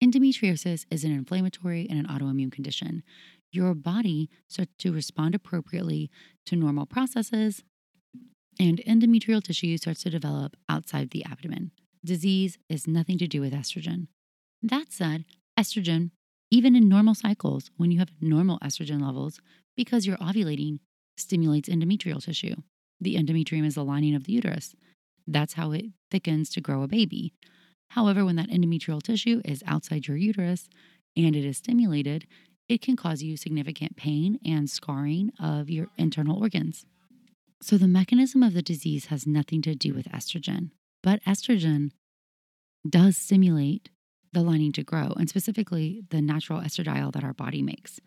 Endometriosis 0.02 0.84
is 0.90 1.04
an 1.04 1.12
inflammatory 1.12 1.86
and 1.88 1.98
an 1.98 2.06
autoimmune 2.06 2.52
condition. 2.52 3.02
Your 3.52 3.74
body 3.74 4.28
starts 4.48 4.72
to 4.78 4.92
respond 4.92 5.34
appropriately 5.34 6.10
to 6.46 6.56
normal 6.56 6.86
processes, 6.86 7.62
and 8.58 8.80
endometrial 8.86 9.42
tissue 9.42 9.76
starts 9.76 10.02
to 10.02 10.10
develop 10.10 10.56
outside 10.68 11.10
the 11.10 11.24
abdomen. 11.24 11.70
Disease 12.04 12.58
is 12.68 12.86
nothing 12.86 13.18
to 13.18 13.26
do 13.26 13.40
with 13.40 13.52
estrogen. 13.52 14.08
That 14.62 14.86
said, 14.90 15.24
estrogen, 15.58 16.10
even 16.50 16.76
in 16.76 16.88
normal 16.88 17.14
cycles, 17.14 17.70
when 17.76 17.90
you 17.90 17.98
have 17.98 18.10
normal 18.20 18.58
estrogen 18.60 19.02
levels, 19.02 19.40
because 19.76 20.06
you're 20.06 20.16
ovulating, 20.18 20.78
stimulates 21.16 21.68
endometrial 21.68 22.22
tissue. 22.22 22.54
The 23.00 23.16
endometrium 23.16 23.66
is 23.66 23.74
the 23.74 23.84
lining 23.84 24.14
of 24.14 24.24
the 24.24 24.32
uterus. 24.32 24.74
That's 25.26 25.54
how 25.54 25.72
it 25.72 25.86
thickens 26.10 26.50
to 26.50 26.60
grow 26.60 26.82
a 26.82 26.88
baby. 26.88 27.32
However, 27.90 28.24
when 28.24 28.36
that 28.36 28.50
endometrial 28.50 29.02
tissue 29.02 29.42
is 29.44 29.62
outside 29.66 30.06
your 30.06 30.16
uterus 30.16 30.68
and 31.16 31.34
it 31.34 31.44
is 31.44 31.58
stimulated, 31.58 32.26
it 32.68 32.82
can 32.82 32.96
cause 32.96 33.22
you 33.22 33.36
significant 33.36 33.96
pain 33.96 34.38
and 34.44 34.68
scarring 34.68 35.32
of 35.40 35.70
your 35.70 35.88
internal 35.96 36.38
organs. 36.38 36.84
So, 37.62 37.78
the 37.78 37.88
mechanism 37.88 38.42
of 38.42 38.54
the 38.54 38.62
disease 38.62 39.06
has 39.06 39.26
nothing 39.26 39.62
to 39.62 39.74
do 39.74 39.94
with 39.94 40.06
estrogen, 40.08 40.70
but 41.02 41.22
estrogen 41.24 41.90
does 42.88 43.16
stimulate 43.16 43.88
the 44.32 44.42
lining 44.42 44.72
to 44.72 44.82
grow, 44.82 45.12
and 45.16 45.28
specifically 45.28 46.02
the 46.10 46.20
natural 46.20 46.60
estradiol 46.60 47.12
that 47.12 47.24
our 47.24 47.34
body 47.34 47.62
makes. 47.62 48.00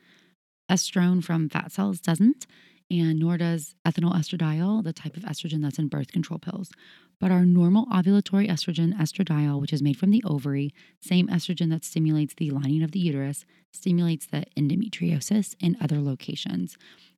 Estrone 0.70 1.24
from 1.24 1.50
fat 1.50 1.72
cells 1.72 2.00
doesn't, 2.00 2.46
and 2.92 3.20
nor 3.20 3.38
does 3.38 3.76
ethinyl 3.86 4.14
estradiol, 4.14 4.84
the 4.84 4.94
type 4.94 5.16
of 5.16 5.24
estrogen 5.24 5.62
that's 5.62 5.80
in 5.80 5.88
birth 5.88 6.12
control 6.12 6.40
pills. 6.40 6.72
But 7.20 7.32
our 7.32 7.46
normal 7.46 7.86
ovulatory 7.88 8.50
estrogen, 8.50 8.98
estradiol, 8.98 9.60
which 9.60 9.74
is 9.74 9.82
made 9.82 9.98
from 9.98 10.12
the 10.12 10.24
ovary, 10.26 10.74
same 11.02 11.28
estrogen 11.28 11.70
that 11.70 11.84
stimulates 11.84 12.34
the 12.34 12.50
lining 12.52 12.82
of 12.82 12.92
the 12.92 13.00
uterus, 13.00 13.46
stimulates 13.72 14.26
the 14.26 14.46
endometriosis 14.58 15.56
in 15.60 15.78
other 15.82 16.00
locations. 16.00 16.78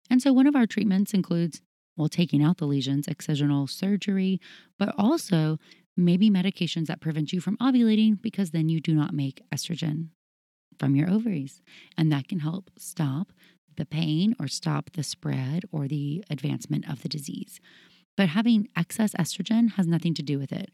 And 0.10 0.22
so 0.22 0.34
one 0.34 0.48
of 0.48 0.56
our 0.56 0.66
treatments 0.66 1.14
includes, 1.14 1.62
well, 1.96 2.10
taking 2.10 2.44
out 2.44 2.58
the 2.58 2.68
lesions, 2.68 3.08
excisional 3.08 3.70
surgery, 3.70 4.42
but 4.78 4.94
also 4.98 5.58
maybe 5.98 6.30
medications 6.30 6.88
that 6.88 7.02
prevent 7.02 7.34
you 7.34 7.42
from 7.42 7.58
ovulating 7.58 8.22
because 8.22 8.52
then 8.52 8.70
you 8.70 8.80
do 8.80 8.94
not 8.94 9.14
make 9.14 9.44
estrogen 9.54 10.10
from 10.80 10.96
your 10.96 11.10
ovaries. 11.10 11.62
And 11.98 12.12
that 12.12 12.28
can 12.28 12.40
help 12.40 12.72
stop 12.78 13.34
the 13.78 13.86
pain 13.86 14.36
or 14.40 14.48
stop 14.48 14.92
the 14.94 15.04
spread 15.04 15.64
or 15.72 15.88
the 15.88 16.24
advancement 16.30 16.90
of 16.90 17.02
the 17.02 17.10
disease. 17.10 17.60
But 18.18 18.30
having 18.30 18.68
excess 18.76 19.14
estrogen 19.14 19.74
has 19.74 19.88
nothing 19.88 20.14
to 20.16 20.24
do 20.24 20.38
with 20.38 20.52
it. 20.52 20.72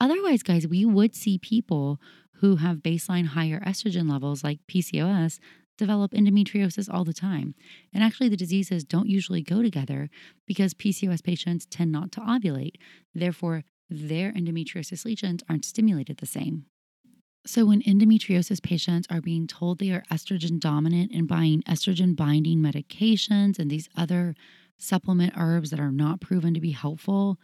Otherwise, 0.00 0.42
guys, 0.42 0.66
we 0.66 0.84
would 0.84 1.14
see 1.14 1.38
people 1.38 2.00
who 2.36 2.56
have 2.56 2.78
baseline 2.78 3.26
higher 3.26 3.60
estrogen 3.60 4.10
levels, 4.10 4.42
like 4.42 4.58
PCOS, 4.68 5.38
develop 5.78 6.12
endometriosis 6.12 6.92
all 6.92 7.04
the 7.04 7.12
time. 7.12 7.54
And 7.92 8.02
actually, 8.02 8.28
the 8.28 8.36
diseases 8.36 8.84
don't 8.84 9.08
usually 9.08 9.42
go 9.42 9.62
together 9.62 10.10
because 10.46 10.74
PCOS 10.74 11.22
patients 11.22 11.66
tend 11.66 11.92
not 11.92 12.12
to 12.12 12.20
ovulate. 12.20 12.76
Therefore, 13.14 13.64
their 13.92 14.32
endometriosis 14.32 15.04
lesions 15.04 15.42
aren't 15.48 15.64
stimulated 15.64 16.18
the 16.18 16.26
same. 16.26 16.66
So, 17.44 17.66
when 17.66 17.82
endometriosis 17.82 18.62
patients 18.62 19.08
are 19.10 19.20
being 19.20 19.46
told 19.48 19.78
they 19.78 19.90
are 19.90 20.04
estrogen 20.10 20.60
dominant 20.60 21.10
and 21.12 21.26
buying 21.26 21.62
estrogen 21.62 22.14
binding 22.14 22.58
medications 22.58 23.58
and 23.58 23.68
these 23.68 23.88
other 23.96 24.36
supplement 24.78 25.34
herbs 25.36 25.70
that 25.70 25.80
are 25.80 25.90
not 25.90 26.20
proven 26.20 26.54
to 26.54 26.60
be 26.60 26.70
helpful, 26.70 27.38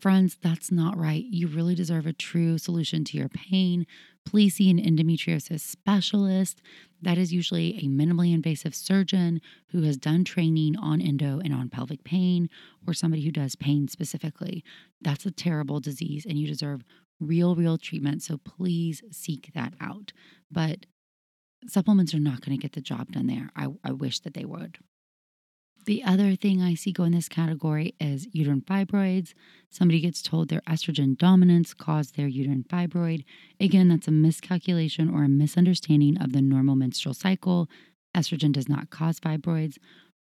friends, 0.00 0.36
that's 0.42 0.70
not 0.70 0.96
right. 0.96 1.24
You 1.24 1.46
really 1.46 1.74
deserve 1.74 2.06
a 2.06 2.12
true 2.12 2.58
solution 2.58 3.04
to 3.04 3.16
your 3.16 3.28
pain. 3.28 3.86
Please 4.24 4.54
see 4.54 4.70
an 4.70 4.78
endometriosis 4.78 5.60
specialist. 5.60 6.60
That 7.02 7.18
is 7.18 7.32
usually 7.32 7.78
a 7.78 7.88
minimally 7.88 8.34
invasive 8.34 8.74
surgeon 8.74 9.40
who 9.68 9.82
has 9.82 9.96
done 9.96 10.24
training 10.24 10.76
on 10.76 11.00
endo 11.00 11.40
and 11.42 11.54
on 11.54 11.68
pelvic 11.68 12.04
pain, 12.04 12.48
or 12.86 12.94
somebody 12.94 13.24
who 13.24 13.30
does 13.30 13.56
pain 13.56 13.88
specifically. 13.88 14.62
That's 15.00 15.26
a 15.26 15.30
terrible 15.30 15.80
disease, 15.80 16.26
and 16.26 16.38
you 16.38 16.46
deserve 16.46 16.84
real, 17.18 17.54
real 17.54 17.78
treatment. 17.78 18.22
So 18.22 18.36
please 18.38 19.02
seek 19.10 19.50
that 19.54 19.74
out. 19.80 20.12
But 20.50 20.86
supplements 21.66 22.14
are 22.14 22.20
not 22.20 22.40
going 22.40 22.56
to 22.56 22.62
get 22.62 22.72
the 22.72 22.80
job 22.80 23.12
done 23.12 23.26
there. 23.26 23.50
I, 23.56 23.68
I 23.84 23.92
wish 23.92 24.20
that 24.20 24.34
they 24.34 24.44
would. 24.44 24.78
The 25.86 26.04
other 26.04 26.36
thing 26.36 26.60
I 26.60 26.74
see 26.74 26.92
go 26.92 27.04
in 27.04 27.12
this 27.12 27.28
category 27.28 27.94
is 27.98 28.28
uterine 28.32 28.60
fibroids. 28.60 29.32
Somebody 29.70 30.00
gets 30.00 30.20
told 30.20 30.48
their 30.48 30.60
estrogen 30.62 31.16
dominance 31.16 31.72
caused 31.72 32.16
their 32.16 32.28
uterine 32.28 32.64
fibroid. 32.68 33.24
Again, 33.58 33.88
that's 33.88 34.08
a 34.08 34.12
miscalculation 34.12 35.08
or 35.08 35.24
a 35.24 35.28
misunderstanding 35.28 36.18
of 36.18 36.32
the 36.32 36.42
normal 36.42 36.76
menstrual 36.76 37.14
cycle. 37.14 37.68
Estrogen 38.14 38.52
does 38.52 38.68
not 38.68 38.90
cause 38.90 39.20
fibroids, 39.20 39.78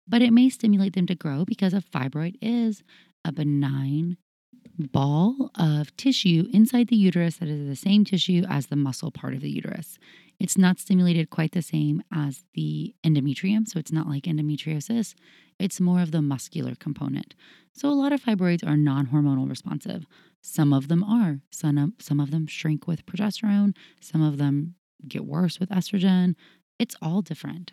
but 0.06 0.22
it 0.22 0.32
may 0.32 0.48
stimulate 0.48 0.94
them 0.94 1.06
to 1.06 1.14
grow 1.14 1.44
because 1.44 1.74
a 1.74 1.82
fibroid 1.82 2.36
is 2.40 2.82
a 3.24 3.32
benign 3.32 4.16
ball 4.78 5.50
of 5.56 5.94
tissue 5.96 6.46
inside 6.52 6.88
the 6.88 6.96
uterus 6.96 7.38
that 7.38 7.48
is 7.48 7.66
the 7.66 7.76
same 7.76 8.04
tissue 8.04 8.44
as 8.48 8.66
the 8.66 8.76
muscle 8.76 9.10
part 9.10 9.34
of 9.34 9.40
the 9.40 9.50
uterus. 9.50 9.98
It's 10.40 10.56
not 10.56 10.78
stimulated 10.78 11.30
quite 11.30 11.52
the 11.52 11.62
same 11.62 12.02
as 12.12 12.44
the 12.54 12.94
endometrium, 13.04 13.66
so 13.66 13.78
it's 13.78 13.92
not 13.92 14.08
like 14.08 14.24
endometriosis. 14.24 15.14
It's 15.58 15.80
more 15.80 16.00
of 16.00 16.12
the 16.12 16.22
muscular 16.22 16.74
component. 16.76 17.34
So 17.72 17.88
a 17.88 17.90
lot 17.90 18.12
of 18.12 18.22
fibroids 18.22 18.66
are 18.66 18.76
non-hormonal 18.76 19.48
responsive. 19.48 20.06
Some 20.40 20.72
of 20.72 20.88
them 20.88 21.02
are. 21.02 21.40
Some 21.50 21.94
some 21.98 22.20
of 22.20 22.30
them 22.30 22.46
shrink 22.46 22.86
with 22.86 23.06
progesterone, 23.06 23.76
some 24.00 24.22
of 24.22 24.38
them 24.38 24.76
get 25.06 25.24
worse 25.24 25.58
with 25.58 25.70
estrogen. 25.70 26.34
It's 26.78 26.96
all 27.02 27.22
different. 27.22 27.72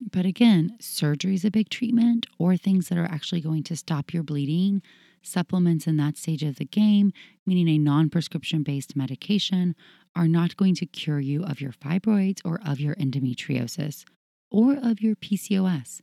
But 0.00 0.24
again, 0.24 0.76
surgery 0.80 1.34
is 1.34 1.44
a 1.44 1.50
big 1.50 1.68
treatment 1.68 2.26
or 2.38 2.56
things 2.56 2.88
that 2.88 2.96
are 2.96 3.04
actually 3.04 3.42
going 3.42 3.64
to 3.64 3.76
stop 3.76 4.14
your 4.14 4.22
bleeding 4.22 4.80
Supplements 5.22 5.86
in 5.86 5.96
that 5.98 6.16
stage 6.16 6.42
of 6.42 6.56
the 6.56 6.64
game, 6.64 7.12
meaning 7.44 7.68
a 7.68 7.78
non 7.78 8.08
prescription 8.08 8.62
based 8.62 8.96
medication, 8.96 9.74
are 10.16 10.28
not 10.28 10.56
going 10.56 10.74
to 10.76 10.86
cure 10.86 11.20
you 11.20 11.44
of 11.44 11.60
your 11.60 11.72
fibroids 11.72 12.40
or 12.44 12.60
of 12.66 12.80
your 12.80 12.94
endometriosis 12.96 14.04
or 14.50 14.76
of 14.76 15.00
your 15.00 15.14
PCOS. 15.14 16.00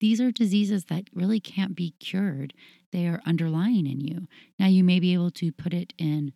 These 0.00 0.20
are 0.20 0.30
diseases 0.30 0.86
that 0.86 1.04
really 1.14 1.40
can't 1.40 1.76
be 1.76 1.94
cured. 2.00 2.54
They 2.90 3.06
are 3.06 3.20
underlying 3.26 3.86
in 3.86 4.00
you. 4.00 4.26
Now, 4.58 4.66
you 4.66 4.82
may 4.82 4.98
be 4.98 5.12
able 5.12 5.30
to 5.32 5.52
put 5.52 5.74
it 5.74 5.92
in 5.98 6.32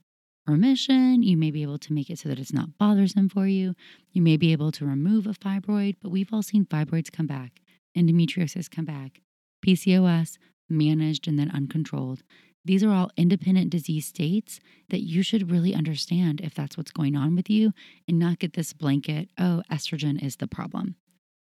remission. 0.46 1.22
You 1.22 1.36
may 1.36 1.50
be 1.50 1.62
able 1.62 1.78
to 1.78 1.92
make 1.92 2.10
it 2.10 2.18
so 2.18 2.28
that 2.28 2.38
it's 2.38 2.52
not 2.52 2.76
bothersome 2.78 3.30
for 3.30 3.46
you. 3.46 3.74
You 4.12 4.20
may 4.20 4.36
be 4.36 4.52
able 4.52 4.70
to 4.72 4.84
remove 4.84 5.26
a 5.26 5.30
fibroid, 5.30 5.96
but 6.02 6.10
we've 6.10 6.32
all 6.32 6.42
seen 6.42 6.66
fibroids 6.66 7.10
come 7.10 7.26
back, 7.26 7.60
endometriosis 7.96 8.70
come 8.70 8.84
back, 8.84 9.22
PCOS, 9.66 10.36
managed, 10.68 11.26
and 11.26 11.38
then 11.38 11.50
uncontrolled. 11.50 12.22
These 12.64 12.82
are 12.82 12.90
all 12.90 13.10
independent 13.16 13.70
disease 13.70 14.06
states 14.06 14.58
that 14.88 15.02
you 15.02 15.22
should 15.22 15.50
really 15.50 15.74
understand 15.74 16.40
if 16.40 16.54
that's 16.54 16.76
what's 16.76 16.90
going 16.90 17.14
on 17.14 17.36
with 17.36 17.50
you 17.50 17.72
and 18.08 18.18
not 18.18 18.38
get 18.38 18.54
this 18.54 18.72
blanket, 18.72 19.28
oh, 19.38 19.62
estrogen 19.70 20.22
is 20.22 20.36
the 20.36 20.46
problem. 20.46 20.96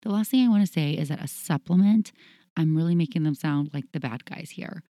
The 0.03 0.11
last 0.11 0.31
thing 0.31 0.45
I 0.45 0.51
want 0.51 0.67
to 0.67 0.73
say 0.73 0.93
is 0.93 1.09
that 1.09 1.23
a 1.23 1.29
supplement, 1.29 2.13
I'm 2.57 2.77
really 2.77 2.95
making 2.95 3.25
them 3.25 3.35
sound 3.35 3.71
like 3.75 3.93
the 3.93 4.01
bad 4.01 4.25
guys 4.25 4.51
here. 4.51 4.83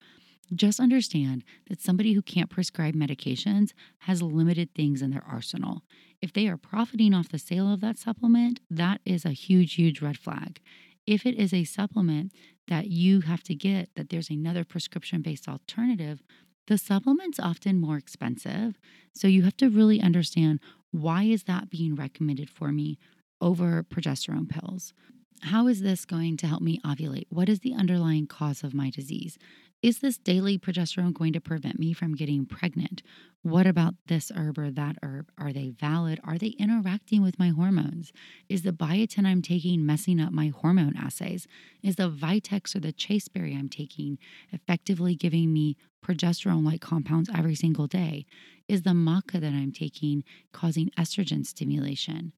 Just 0.55 0.79
understand 0.79 1.42
that 1.68 1.81
somebody 1.81 2.12
who 2.12 2.22
can't 2.22 2.50
prescribe 2.50 2.94
medications 2.94 3.72
has 4.00 4.22
limited 4.22 4.74
things 4.74 5.03
in 5.03 5.11
their 5.11 5.24
arsenal. 5.29 5.83
If 6.20 6.33
they 6.33 6.46
are 6.48 6.57
profiting 6.57 7.14
off 7.14 7.29
the 7.29 7.38
sale 7.38 7.72
of 7.72 7.81
that 7.81 7.98
supplement, 7.98 8.61
that 8.70 9.00
is 9.05 9.24
a 9.24 9.31
huge, 9.31 9.74
huge 9.74 10.03
red 10.03 10.18
flag. 10.18 10.61
If 11.07 11.27
it 11.27 11.37
is 11.37 11.53
a 11.53 11.64
supplement 11.64 12.33
that 12.68 12.88
you 12.88 13.22
have 13.22 13.42
to 13.44 13.55
get, 13.55 13.90
that 13.94 14.09
there's 14.09 14.31
another 14.31 14.64
prescription 14.64 15.22
based 15.22 15.48
alternative, 15.48 16.22
the 16.66 16.79
supplement's 16.79 17.38
often 17.38 17.79
more 17.79 17.96
expensive. 17.96 18.79
So 19.12 19.29
you 19.29 19.42
have 19.42 19.57
to 19.59 19.68
really 19.68 20.00
understand 20.00 20.61
why 20.90 21.24
is 21.24 21.44
that 21.44 21.70
being 21.70 21.94
recommended 21.94 22.48
for 22.48 22.72
me 22.72 22.98
over 23.40 23.83
progesterone 23.83 24.48
pills? 24.48 24.94
How 25.42 25.66
is 25.66 25.83
this 25.83 26.05
going 26.05 26.37
to 26.38 26.46
help 26.46 26.62
me 26.62 26.81
ovulate? 26.85 27.27
What 27.29 27.48
is 27.48 27.61
the 27.61 27.74
underlying 27.74 28.27
cause 28.27 28.62
of 28.62 28.72
my 28.72 28.88
disease? 28.88 29.37
Is 29.85 29.99
this 29.99 30.16
daily 30.16 30.59
progesterone 30.59 31.12
going 31.12 31.35
to 31.35 31.42
prevent 31.42 31.79
me 31.79 31.92
from 31.92 32.14
getting 32.14 32.47
pregnant? 32.47 33.03
What 33.42 33.66
about 33.66 33.92
this 34.07 34.33
herb 34.35 34.59
or 34.59 34.70
that 34.70 34.97
herb? 35.03 35.31
Are 35.37 35.53
they 35.53 35.75
valid? 35.79 36.18
Are 36.25 36.38
they 36.38 36.55
interacting 36.59 37.23
with 37.23 37.38
my 37.38 37.51
hormones? 37.51 38.11
Is 38.49 38.62
the 38.62 38.73
biotin 38.73 39.27
I'm 39.27 39.42
taking 39.42 39.85
messing 39.85 40.23
up 40.23 40.33
my 40.33 40.49
hormone 40.49 40.97
assays? 40.97 41.47
Is 41.83 41.97
the 41.97 42.11
Vitex 42.11 42.75
or 42.75 42.81
the 42.81 42.92
chasteberry 42.92 43.55
I'm 43.55 43.68
taking 43.68 44.16
effectively 44.53 45.14
giving 45.16 45.53
me 45.53 45.77
progesterone 46.03 46.64
like 46.64 46.81
compounds 46.81 47.29
every 47.37 47.55
single 47.55 47.87
day? 47.87 48.25
Is 48.66 48.85
the 48.85 48.92
maca 48.92 49.38
that 49.38 49.53
I'm 49.53 49.70
taking 49.70 50.25
causing 50.51 50.92
estrogen 50.99 51.44
stimulation? 51.44 52.33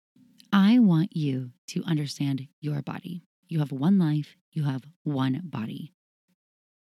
I 0.53 0.81
want 0.81 1.15
you 1.17 1.53
to 1.69 1.85
understand 1.85 2.49
your 2.61 2.83
body. 2.83 3.23
You 3.47 3.61
have 3.61 3.71
one 3.71 4.01
life, 4.01 4.35
you 4.51 4.65
have 4.65 4.83
one 5.05 5.43
body. 5.45 5.93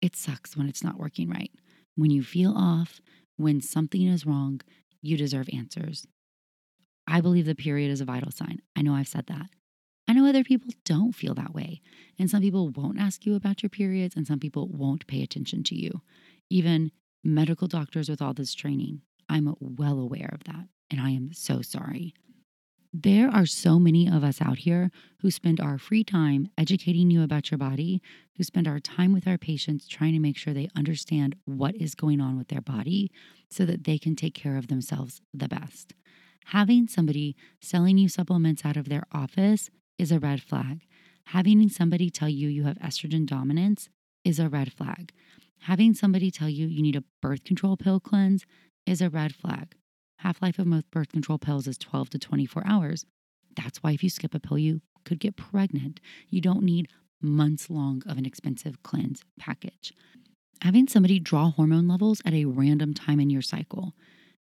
It 0.03 0.17
sucks 0.17 0.57
when 0.57 0.69
it's 0.69 0.85
not 0.85 0.99
working 0.99 1.29
right. 1.29 1.51
When 1.95 2.11
you 2.11 2.23
feel 2.23 2.55
off, 2.57 3.01
when 3.37 3.61
something 3.61 4.07
is 4.07 4.27
wrong, 4.27 4.61
you 5.03 5.17
deserve 5.17 5.49
answers. 5.53 6.07
I 7.07 7.21
believe 7.21 7.47
the 7.47 7.55
period 7.55 7.91
is 7.91 8.01
a 8.01 8.05
vital 8.05 8.31
sign. 8.31 8.61
I 8.77 8.83
know 8.83 8.95
I've 8.95 9.09
said 9.09 9.27
that. 9.27 9.49
I 10.07 10.13
know 10.13 10.27
other 10.27 10.45
people 10.45 10.71
don't 10.85 11.13
feel 11.13 11.35
that 11.35 11.55
way. 11.55 11.83
And 12.19 12.29
some 12.29 12.43
people 12.43 12.69
won't 12.71 12.99
ask 12.99 13.27
you 13.27 13.35
about 13.35 13.63
your 13.63 13.71
periods, 13.71 14.17
and 14.17 14.27
some 14.27 14.41
people 14.41 14.69
won't 14.69 15.07
pay 15.07 15.23
attention 15.23 15.63
to 15.65 15.75
you. 15.75 16.03
Even 16.49 16.93
medical 17.23 17.69
doctors 17.69 18.09
with 18.09 18.21
all 18.21 18.35
this 18.35 18.55
training, 18.55 19.03
I'm 19.29 19.55
well 19.61 19.99
aware 19.99 20.31
of 20.33 20.45
that. 20.45 20.67
And 20.91 21.01
I 21.01 21.11
am 21.11 21.33
so 21.33 21.63
sorry. 21.63 22.15
There 22.93 23.31
are 23.31 23.47
so 23.47 23.79
many 23.79 24.09
of 24.09 24.25
us 24.25 24.41
out 24.43 24.59
here 24.59 24.91
who 25.21 25.31
spend 25.31 25.61
our 25.61 25.79
free 25.79 26.03
time 26.03 26.51
educating 26.59 27.09
you 27.09 27.23
about 27.23 27.49
your 27.49 27.59
body, 27.59 28.03
who 28.37 28.43
spend 28.43 28.67
our 28.67 28.81
time 28.81 29.13
with 29.13 29.29
our 29.29 29.39
patients 29.39 29.87
trying 29.87 30.13
to 30.15 30.19
make 30.19 30.37
sure 30.37 30.53
they 30.53 30.69
understand 30.75 31.37
what 31.45 31.77
is 31.77 31.95
going 31.95 32.21
on 32.21 32.37
with 32.37 32.49
their 32.49 32.61
body 32.61 33.13
so 33.49 33.65
that 33.65 33.85
they 33.85 33.97
can 33.97 34.17
take 34.17 34.35
care 34.35 34.57
of 34.57 34.67
themselves 34.67 35.23
the 35.33 35.47
best. 35.47 35.95
Having 36.47 36.89
somebody 36.89 37.37
selling 37.61 37.97
you 37.97 38.09
supplements 38.09 38.65
out 38.65 38.77
of 38.77 38.89
their 38.89 39.05
office 39.13 39.71
is 39.97 40.11
a 40.11 40.19
red 40.19 40.43
flag. 40.43 40.81
Having 41.27 41.69
somebody 41.69 42.11
tell 42.11 42.29
you 42.29 42.49
you 42.49 42.65
have 42.65 42.79
estrogen 42.79 43.25
dominance 43.25 43.89
is 44.25 44.41
a 44.41 44.49
red 44.49 44.73
flag. 44.73 45.13
Having 45.61 45.95
somebody 45.95 46.33
tell 46.33 46.49
you 46.49 46.67
you 46.67 46.83
need 46.83 46.97
a 46.97 47.05
birth 47.23 47.45
control 47.45 47.77
pill 47.77 48.01
cleanse 48.01 48.47
is 48.85 49.01
a 49.01 49.09
red 49.09 49.33
flag. 49.33 49.77
Half 50.21 50.43
life 50.43 50.59
of 50.59 50.67
most 50.67 50.91
birth 50.91 51.09
control 51.09 51.39
pills 51.39 51.67
is 51.67 51.79
12 51.79 52.11
to 52.11 52.19
24 52.19 52.63
hours. 52.67 53.07
That's 53.57 53.83
why 53.83 53.93
if 53.93 54.03
you 54.03 54.11
skip 54.11 54.35
a 54.35 54.41
pill, 54.41 54.59
you 54.59 54.83
could 55.07 55.19
get 55.19 55.37
pregnant. 55.37 55.99
You 56.29 56.43
don't 56.43 56.63
need 56.63 56.89
months 57.23 57.71
long 57.71 58.03
of 58.07 58.19
an 58.19 58.27
expensive 58.27 58.83
cleanse 58.83 59.25
package. 59.39 59.95
Having 60.61 60.89
somebody 60.89 61.21
draw 61.21 61.51
hormone 61.51 61.89
levels 61.89 62.21
at 62.27 62.35
a 62.35 62.45
random 62.45 62.93
time 62.93 63.19
in 63.19 63.31
your 63.31 63.41
cycle. 63.41 63.95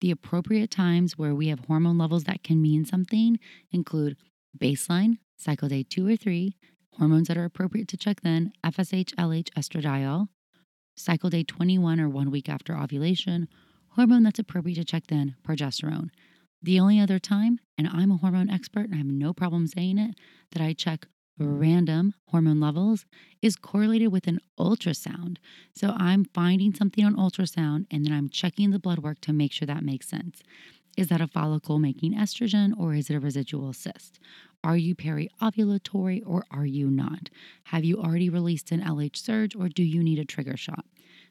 The 0.00 0.11
appropriate 0.11 0.72
times 0.72 1.16
where 1.16 1.37
we 1.37 1.48
have 1.48 1.61
hormone 1.61 1.98
levels 1.98 2.24
that 2.24 2.42
can 2.42 2.61
mean 2.61 2.85
something 2.85 3.38
include 3.70 4.16
baseline, 4.59 5.18
cycle 5.37 5.68
day 5.68 5.85
two 5.85 6.04
or 6.09 6.16
three, 6.16 6.56
hormones 6.98 7.28
that 7.28 7.37
are 7.37 7.44
appropriate 7.44 7.87
to 7.88 7.96
check 7.96 8.22
then, 8.22 8.52
FSH, 8.66 9.14
LH, 9.14 9.50
estradiol, 9.50 10.26
cycle 10.96 11.30
day 11.30 11.44
21 11.44 12.00
or 12.00 12.09
one 12.09 12.33
week 12.33 12.48
after 12.48 12.76
ovulation, 12.76 13.48
hormone 13.90 14.22
that's 14.22 14.38
appropriate 14.38 14.76
to 14.76 14.85
check 14.85 15.07
then, 15.09 15.37
progesterone. 15.46 16.11
The 16.62 16.79
only 16.79 17.00
other 17.00 17.18
time, 17.18 17.59
and 17.79 17.88
I'm 17.88 18.11
a 18.11 18.16
hormone 18.16 18.50
expert 18.50 18.87
and 18.87 18.94
I 18.94 18.98
have 18.98 19.07
no 19.07 19.33
problem 19.33 19.66
saying 19.66 19.98
it, 19.98 20.14
that 20.53 20.62
I 20.62 20.72
check 20.72 21.07
random 21.38 22.12
hormone 22.26 22.61
levels 22.61 23.07
is 23.40 23.57
correlated 23.57 24.12
with 24.12 24.26
an 24.26 24.40
ultrasound. 24.59 25.38
So 25.74 25.94
I'm 25.96 26.26
finding 26.26 26.74
something 26.74 27.05
on 27.05 27.16
ultrasound 27.16 27.87
and 27.90 28.05
then 28.05 28.12
I'm 28.12 28.29
checking 28.29 28.70
the 28.70 28.79
blood 28.79 28.98
work 28.98 29.20
to 29.22 29.33
make 29.33 29.53
sure 29.53 29.66
that 29.66 29.83
makes 29.83 30.09
sense. 30.09 30.42
Is 30.96 31.09
that 31.09 31.20
a 31.20 31.26
follicle 31.26 31.79
making 31.79 32.14
estrogen 32.14 32.72
or 32.76 32.94
is 32.94 33.09
it 33.09 33.14
a 33.14 33.20
residual 33.20 33.72
cyst? 33.72 34.18
Are 34.62 34.76
you 34.76 34.94
periovulatory 34.94 36.22
or 36.26 36.44
are 36.50 36.66
you 36.66 36.90
not? 36.90 37.31
Have 37.64 37.85
you 37.85 37.96
already 37.96 38.29
released 38.29 38.70
an 38.70 38.83
LH 38.83 39.16
surge 39.16 39.57
or 39.57 39.68
do 39.68 39.83
you 39.83 40.03
need 40.03 40.18
a 40.18 40.24
trigger 40.24 40.57
shot? 40.57 40.85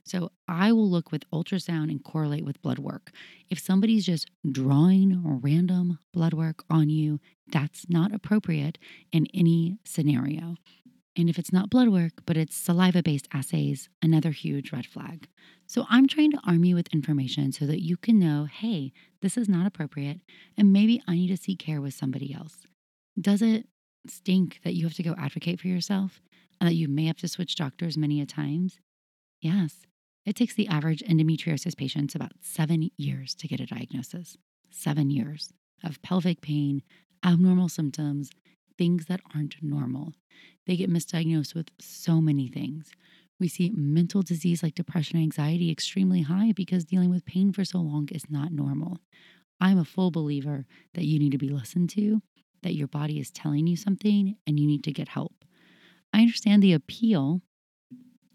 So 0.04 0.32
I 0.48 0.72
will 0.72 0.90
look 0.90 1.12
with 1.12 1.30
ultrasound 1.32 1.92
and 1.92 2.04
correlate 2.04 2.46
with 2.46 2.62
blood 2.62 2.80
work. 2.80 3.12
If 3.50 3.60
somebody's 3.60 4.06
just 4.06 4.30
drawing 4.50 5.22
random 5.24 6.00
blood 6.14 6.34
work 6.34 6.64
on 6.70 6.90
you, 6.90 7.20
that's 7.48 7.90
not 7.90 8.14
appropriate 8.14 8.78
in 9.12 9.28
any 9.34 9.78
scenario. 9.86 10.56
And 11.16 11.30
if 11.30 11.38
it's 11.38 11.52
not 11.52 11.70
blood 11.70 11.90
work, 11.90 12.14
but 12.26 12.38
it's 12.38 12.56
saliva 12.56 13.04
based 13.04 13.28
assays, 13.34 13.90
another 14.02 14.32
huge 14.32 14.72
red 14.72 14.86
flag. 14.86 15.28
So 15.68 15.86
I'm 15.90 16.08
trying 16.08 16.32
to 16.32 16.40
arm 16.46 16.64
you 16.64 16.76
with 16.76 16.94
information 16.94 17.52
so 17.52 17.66
that 17.66 17.84
you 17.84 17.98
can 17.98 18.18
know 18.18 18.46
hey, 18.46 18.94
this 19.22 19.38
is 19.38 19.50
not 19.50 19.68
appropriate, 19.68 20.22
and 20.58 20.72
maybe 20.72 21.02
I 21.08 21.16
need 21.16 21.28
to 21.28 21.38
seek 21.38 21.60
care 21.60 21.82
with 21.82 21.94
somebody 21.94 22.34
else. 22.34 22.60
Does 23.20 23.42
it 23.42 23.68
stink 24.08 24.62
that 24.64 24.76
you 24.76 24.86
have 24.86 24.94
to 24.96 25.04
go 25.04 25.14
advocate 25.18 25.60
for 25.60 25.68
yourself 25.68 26.22
and 26.60 26.70
that 26.70 26.76
you 26.76 26.88
may 26.88 27.06
have 27.06 27.18
to 27.18 27.28
switch 27.28 27.56
doctors 27.56 27.98
many 27.98 28.22
a 28.22 28.26
times? 28.26 28.80
Yes. 29.42 29.86
It 30.30 30.36
takes 30.36 30.54
the 30.54 30.68
average 30.68 31.02
endometriosis 31.10 31.76
patients 31.76 32.14
about 32.14 32.34
seven 32.40 32.92
years 32.98 33.34
to 33.34 33.48
get 33.48 33.60
a 33.60 33.66
diagnosis. 33.66 34.38
Seven 34.70 35.10
years 35.10 35.52
of 35.84 36.00
pelvic 36.04 36.40
pain, 36.42 36.84
abnormal 37.26 37.68
symptoms, 37.68 38.30
things 38.78 39.08
that 39.08 39.22
aren't 39.34 39.56
normal. 39.64 40.14
They 40.68 40.76
get 40.76 40.92
misdiagnosed 40.92 41.56
with 41.56 41.72
so 41.80 42.22
many 42.22 42.48
things. 42.48 42.92
We 43.40 43.48
see 43.48 43.72
mental 43.76 44.22
disease 44.22 44.62
like 44.62 44.76
depression 44.76 45.18
and 45.18 45.24
anxiety 45.24 45.72
extremely 45.72 46.22
high 46.22 46.52
because 46.56 46.86
dealing 46.86 47.10
with 47.10 47.26
pain 47.26 47.52
for 47.52 47.66
so 47.66 47.80
long 47.80 48.08
is 48.10 48.30
not 48.30 48.52
normal. 48.52 49.00
I'm 49.60 49.80
a 49.80 49.84
full 49.84 50.12
believer 50.12 50.68
that 50.94 51.06
you 51.06 51.18
need 51.18 51.32
to 51.32 51.40
be 51.40 51.50
listened 51.50 51.90
to, 51.92 52.22
that 52.62 52.76
your 52.76 52.88
body 52.88 53.20
is 53.20 53.32
telling 53.32 53.66
you 53.66 53.76
something, 53.76 54.36
and 54.46 54.60
you 54.60 54.68
need 54.68 54.84
to 54.84 54.94
get 54.94 55.10
help. 55.10 55.44
I 56.14 56.22
understand 56.22 56.62
the 56.62 56.74
appeal 56.74 57.42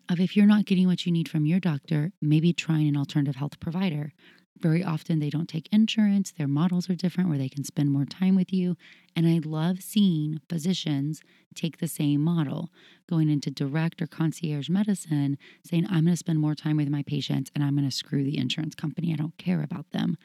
of 0.09 0.21
if 0.21 0.37
you're 0.37 0.47
not 0.47 0.67
getting 0.67 0.87
what 0.87 1.07
you 1.07 1.13
need 1.13 1.29
from 1.29 1.47
your 1.47 1.61
doctor, 1.61 2.13
maybe 2.21 2.53
trying 2.53 2.89
an 2.89 2.97
alternative 2.97 3.37
health 3.37 3.59
provider. 3.61 4.13
Very 4.59 4.85
often 4.85 5.19
they 5.19 5.31
don't 5.31 5.49
take 5.49 5.69
insurance, 5.73 6.33
their 6.33 6.49
models 6.49 6.89
are 6.89 6.95
different 6.95 7.29
where 7.29 7.39
they 7.39 7.49
can 7.49 7.65
spend 7.65 7.91
more 7.91 8.05
time 8.05 8.37
with 8.37 8.53
you. 8.53 8.77
And 9.17 9.27
I 9.27 9.41
love 9.45 9.83
seeing 9.83 10.41
physicians 10.49 11.21
take 11.55 11.79
the 11.79 11.89
same 11.89 12.21
model, 12.21 12.71
going 13.09 13.29
into 13.29 13.51
direct 13.51 14.01
or 14.01 14.07
concierge 14.07 14.69
medicine, 14.69 15.39
saying, 15.65 15.87
I'm 15.87 16.05
going 16.05 16.15
to 16.15 16.17
spend 16.17 16.41
more 16.41 16.55
time 16.55 16.77
with 16.77 16.89
my 16.89 17.03
patients 17.03 17.51
and 17.55 17.65
I'm 17.65 17.77
going 17.77 17.89
to 17.89 17.95
screw 17.95 18.25
the 18.25 18.39
insurance 18.39 18.75
company. 18.75 19.13
I 19.13 19.17
don't 19.17 19.37
care 19.39 19.63
about 19.63 19.91
them 19.91 20.17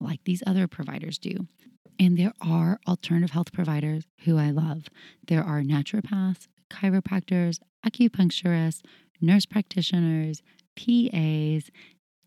like 0.00 0.20
these 0.24 0.42
other 0.46 0.66
providers 0.66 1.18
do. 1.18 1.46
And 1.98 2.18
there 2.18 2.34
are 2.40 2.78
alternative 2.86 3.30
health 3.30 3.52
providers 3.52 4.04
who 4.24 4.36
I 4.36 4.50
love. 4.50 4.88
There 5.26 5.42
are 5.42 5.62
naturopaths, 5.62 6.46
chiropractors, 6.70 7.60
acupuncturists, 7.86 8.82
nurse 9.20 9.46
practitioners, 9.46 10.42
PAs, 10.76 11.70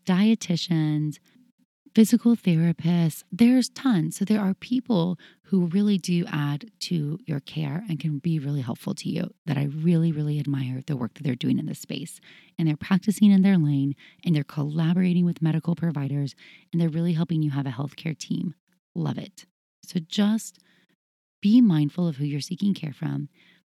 dietitians, 0.04 1.18
physical 1.94 2.36
therapists. 2.36 3.24
There's 3.32 3.68
tons. 3.68 4.16
So 4.16 4.24
there 4.24 4.40
are 4.40 4.54
people 4.54 5.18
who 5.44 5.66
really 5.66 5.98
do 5.98 6.24
add 6.28 6.70
to 6.80 7.18
your 7.26 7.40
care 7.40 7.84
and 7.88 7.98
can 7.98 8.18
be 8.18 8.38
really 8.38 8.60
helpful 8.60 8.94
to 8.94 9.08
you 9.08 9.30
that 9.46 9.56
I 9.56 9.64
really, 9.64 10.12
really 10.12 10.38
admire 10.38 10.82
the 10.86 10.96
work 10.96 11.14
that 11.14 11.24
they're 11.24 11.34
doing 11.34 11.58
in 11.58 11.66
this 11.66 11.80
space. 11.80 12.20
And 12.58 12.68
they're 12.68 12.76
practicing 12.76 13.30
in 13.30 13.42
their 13.42 13.58
lane 13.58 13.94
and 14.24 14.34
they're 14.34 14.44
collaborating 14.44 15.24
with 15.24 15.42
medical 15.42 15.74
providers 15.74 16.34
and 16.72 16.80
they're 16.80 16.88
really 16.88 17.14
helping 17.14 17.42
you 17.42 17.50
have 17.50 17.66
a 17.66 17.70
healthcare 17.70 18.16
team. 18.16 18.54
Love 18.94 19.18
it. 19.18 19.46
So 19.84 19.98
just 20.00 20.58
be 21.42 21.60
mindful 21.60 22.06
of 22.06 22.16
who 22.16 22.24
you're 22.24 22.40
seeking 22.40 22.74
care 22.74 22.92
from. 22.92 23.28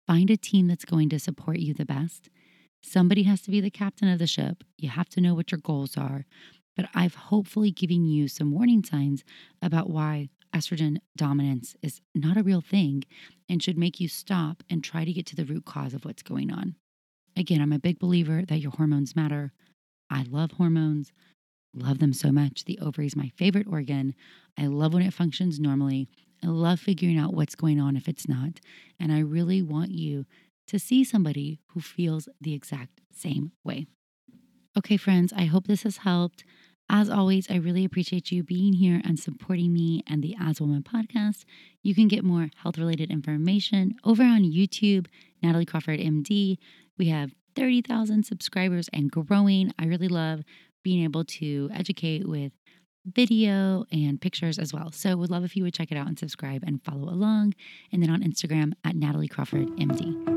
Find 0.08 0.30
a 0.30 0.38
team 0.38 0.68
that's 0.68 0.86
going 0.86 1.10
to 1.10 1.20
support 1.20 1.60
you 1.60 1.74
the 1.74 1.86
best 1.86 2.30
Somebody 2.82 3.24
has 3.24 3.42
to 3.42 3.52
be 3.52 3.60
the 3.62 3.70
captain 3.70 4.08
of 4.08 4.20
the 4.20 4.28
ship. 4.28 4.64
You 4.78 4.90
have 4.90 5.10
to 5.10 5.22
know 5.22 5.36
what 5.36 5.52
your 5.52 5.60
goals 5.60 5.98
are. 5.98 6.26
But 6.76 6.90
I've 6.94 7.16
hopefully 7.16 7.72
given 7.72 8.06
you 8.06 8.28
some 8.28 8.52
warning 8.52 8.84
signs 8.84 9.24
about 9.62 9.90
why 9.90 10.30
estrogen 10.54 10.98
dominance 11.16 11.76
is 11.82 12.02
not 12.16 12.38
a 12.38 12.44
real 12.44 12.62
thing 12.62 13.04
and 13.50 13.62
should 13.62 13.78
make 13.78 14.00
you 14.00 14.08
stop 14.08 14.64
and 14.70 14.84
try 14.84 15.04
to 15.04 15.14
get 15.14 15.26
to 15.28 15.36
the 15.36 15.46
root 15.46 15.66
cause 15.66 15.94
of 15.94 16.06
what's 16.06 16.24
going 16.24 16.52
on. 16.52 16.76
Again, 17.36 17.62
I'm 17.62 17.74
a 17.74 17.80
big 17.80 18.00
believer 18.00 18.44
that 18.48 18.60
your 18.60 18.72
hormones 18.72 19.16
matter. 19.16 19.52
I 20.10 20.24
love 20.24 20.52
hormones, 20.54 21.12
love 21.74 22.00
them 22.00 22.14
so 22.14 22.32
much. 22.32 22.66
The 22.66 22.80
ovary 22.80 23.08
is 23.08 23.16
my 23.16 23.32
favorite 23.36 23.68
organ. 23.68 24.16
I 24.58 24.68
love 24.68 24.94
when 24.94 25.04
it 25.04 25.14
functions 25.14 25.60
normally. 25.60 26.08
I 26.44 26.48
love 26.48 26.80
figuring 26.80 27.18
out 27.18 27.34
what's 27.34 27.56
going 27.56 27.80
on 27.80 27.98
if 27.98 28.08
it's 28.08 28.28
not. 28.28 28.60
And 29.00 29.12
I 29.12 29.20
really 29.20 29.62
want 29.62 29.92
you 29.92 30.26
to 30.68 30.80
see 30.80 31.04
somebody 31.04 31.60
who 31.68 31.80
feels 31.80 32.30
the 32.40 32.54
exact 32.54 33.02
same 33.12 33.52
way. 33.64 33.88
Okay, 34.78 34.98
friends, 34.98 35.34
I 35.36 35.46
hope 35.46 35.68
this 35.68 35.84
has 35.84 35.98
helped. 35.98 36.44
As 36.90 37.10
always, 37.10 37.50
I 37.50 37.56
really 37.56 37.84
appreciate 37.84 38.32
you 38.32 38.44
being 38.44 38.74
here 38.74 39.02
and 39.04 39.20
supporting 39.20 39.74
me 39.74 40.04
and 40.08 40.24
the 40.24 40.36
As 40.40 40.62
Woman 40.62 40.84
podcast. 40.84 41.44
You 41.84 41.94
can 41.94 42.08
get 42.08 42.24
more 42.24 42.50
health 42.62 42.78
related 42.78 43.12
information 43.12 43.96
over 44.06 44.24
on 44.24 44.44
YouTube, 44.44 45.08
Natalie 45.44 45.66
Crawford 45.66 46.00
MD. 46.00 46.58
We 46.98 47.10
have 47.10 47.34
30,000 47.56 48.24
subscribers 48.24 48.90
and 48.94 49.12
growing. 49.12 49.74
I 49.78 49.86
really 49.86 50.08
love 50.08 50.44
being 50.84 51.04
able 51.04 51.26
to 51.26 51.70
educate 51.74 52.28
with 52.28 52.54
video 53.06 53.86
and 53.92 54.22
pictures 54.22 54.60
as 54.60 54.74
well. 54.74 54.92
So 54.92 55.16
would 55.18 55.32
love 55.32 55.44
if 55.44 55.56
you 55.56 55.64
would 55.64 55.74
check 55.74 55.92
it 55.92 55.98
out 55.98 56.08
and 56.08 56.20
subscribe 56.20 56.64
and 56.66 56.84
follow 56.84 57.10
along. 57.10 57.54
And 57.92 58.02
then 58.02 58.10
on 58.10 58.22
Instagram 58.22 58.74
at 58.86 58.96
Natalie 58.96 59.28
Crawford 59.28 59.68
MD. 59.78 60.37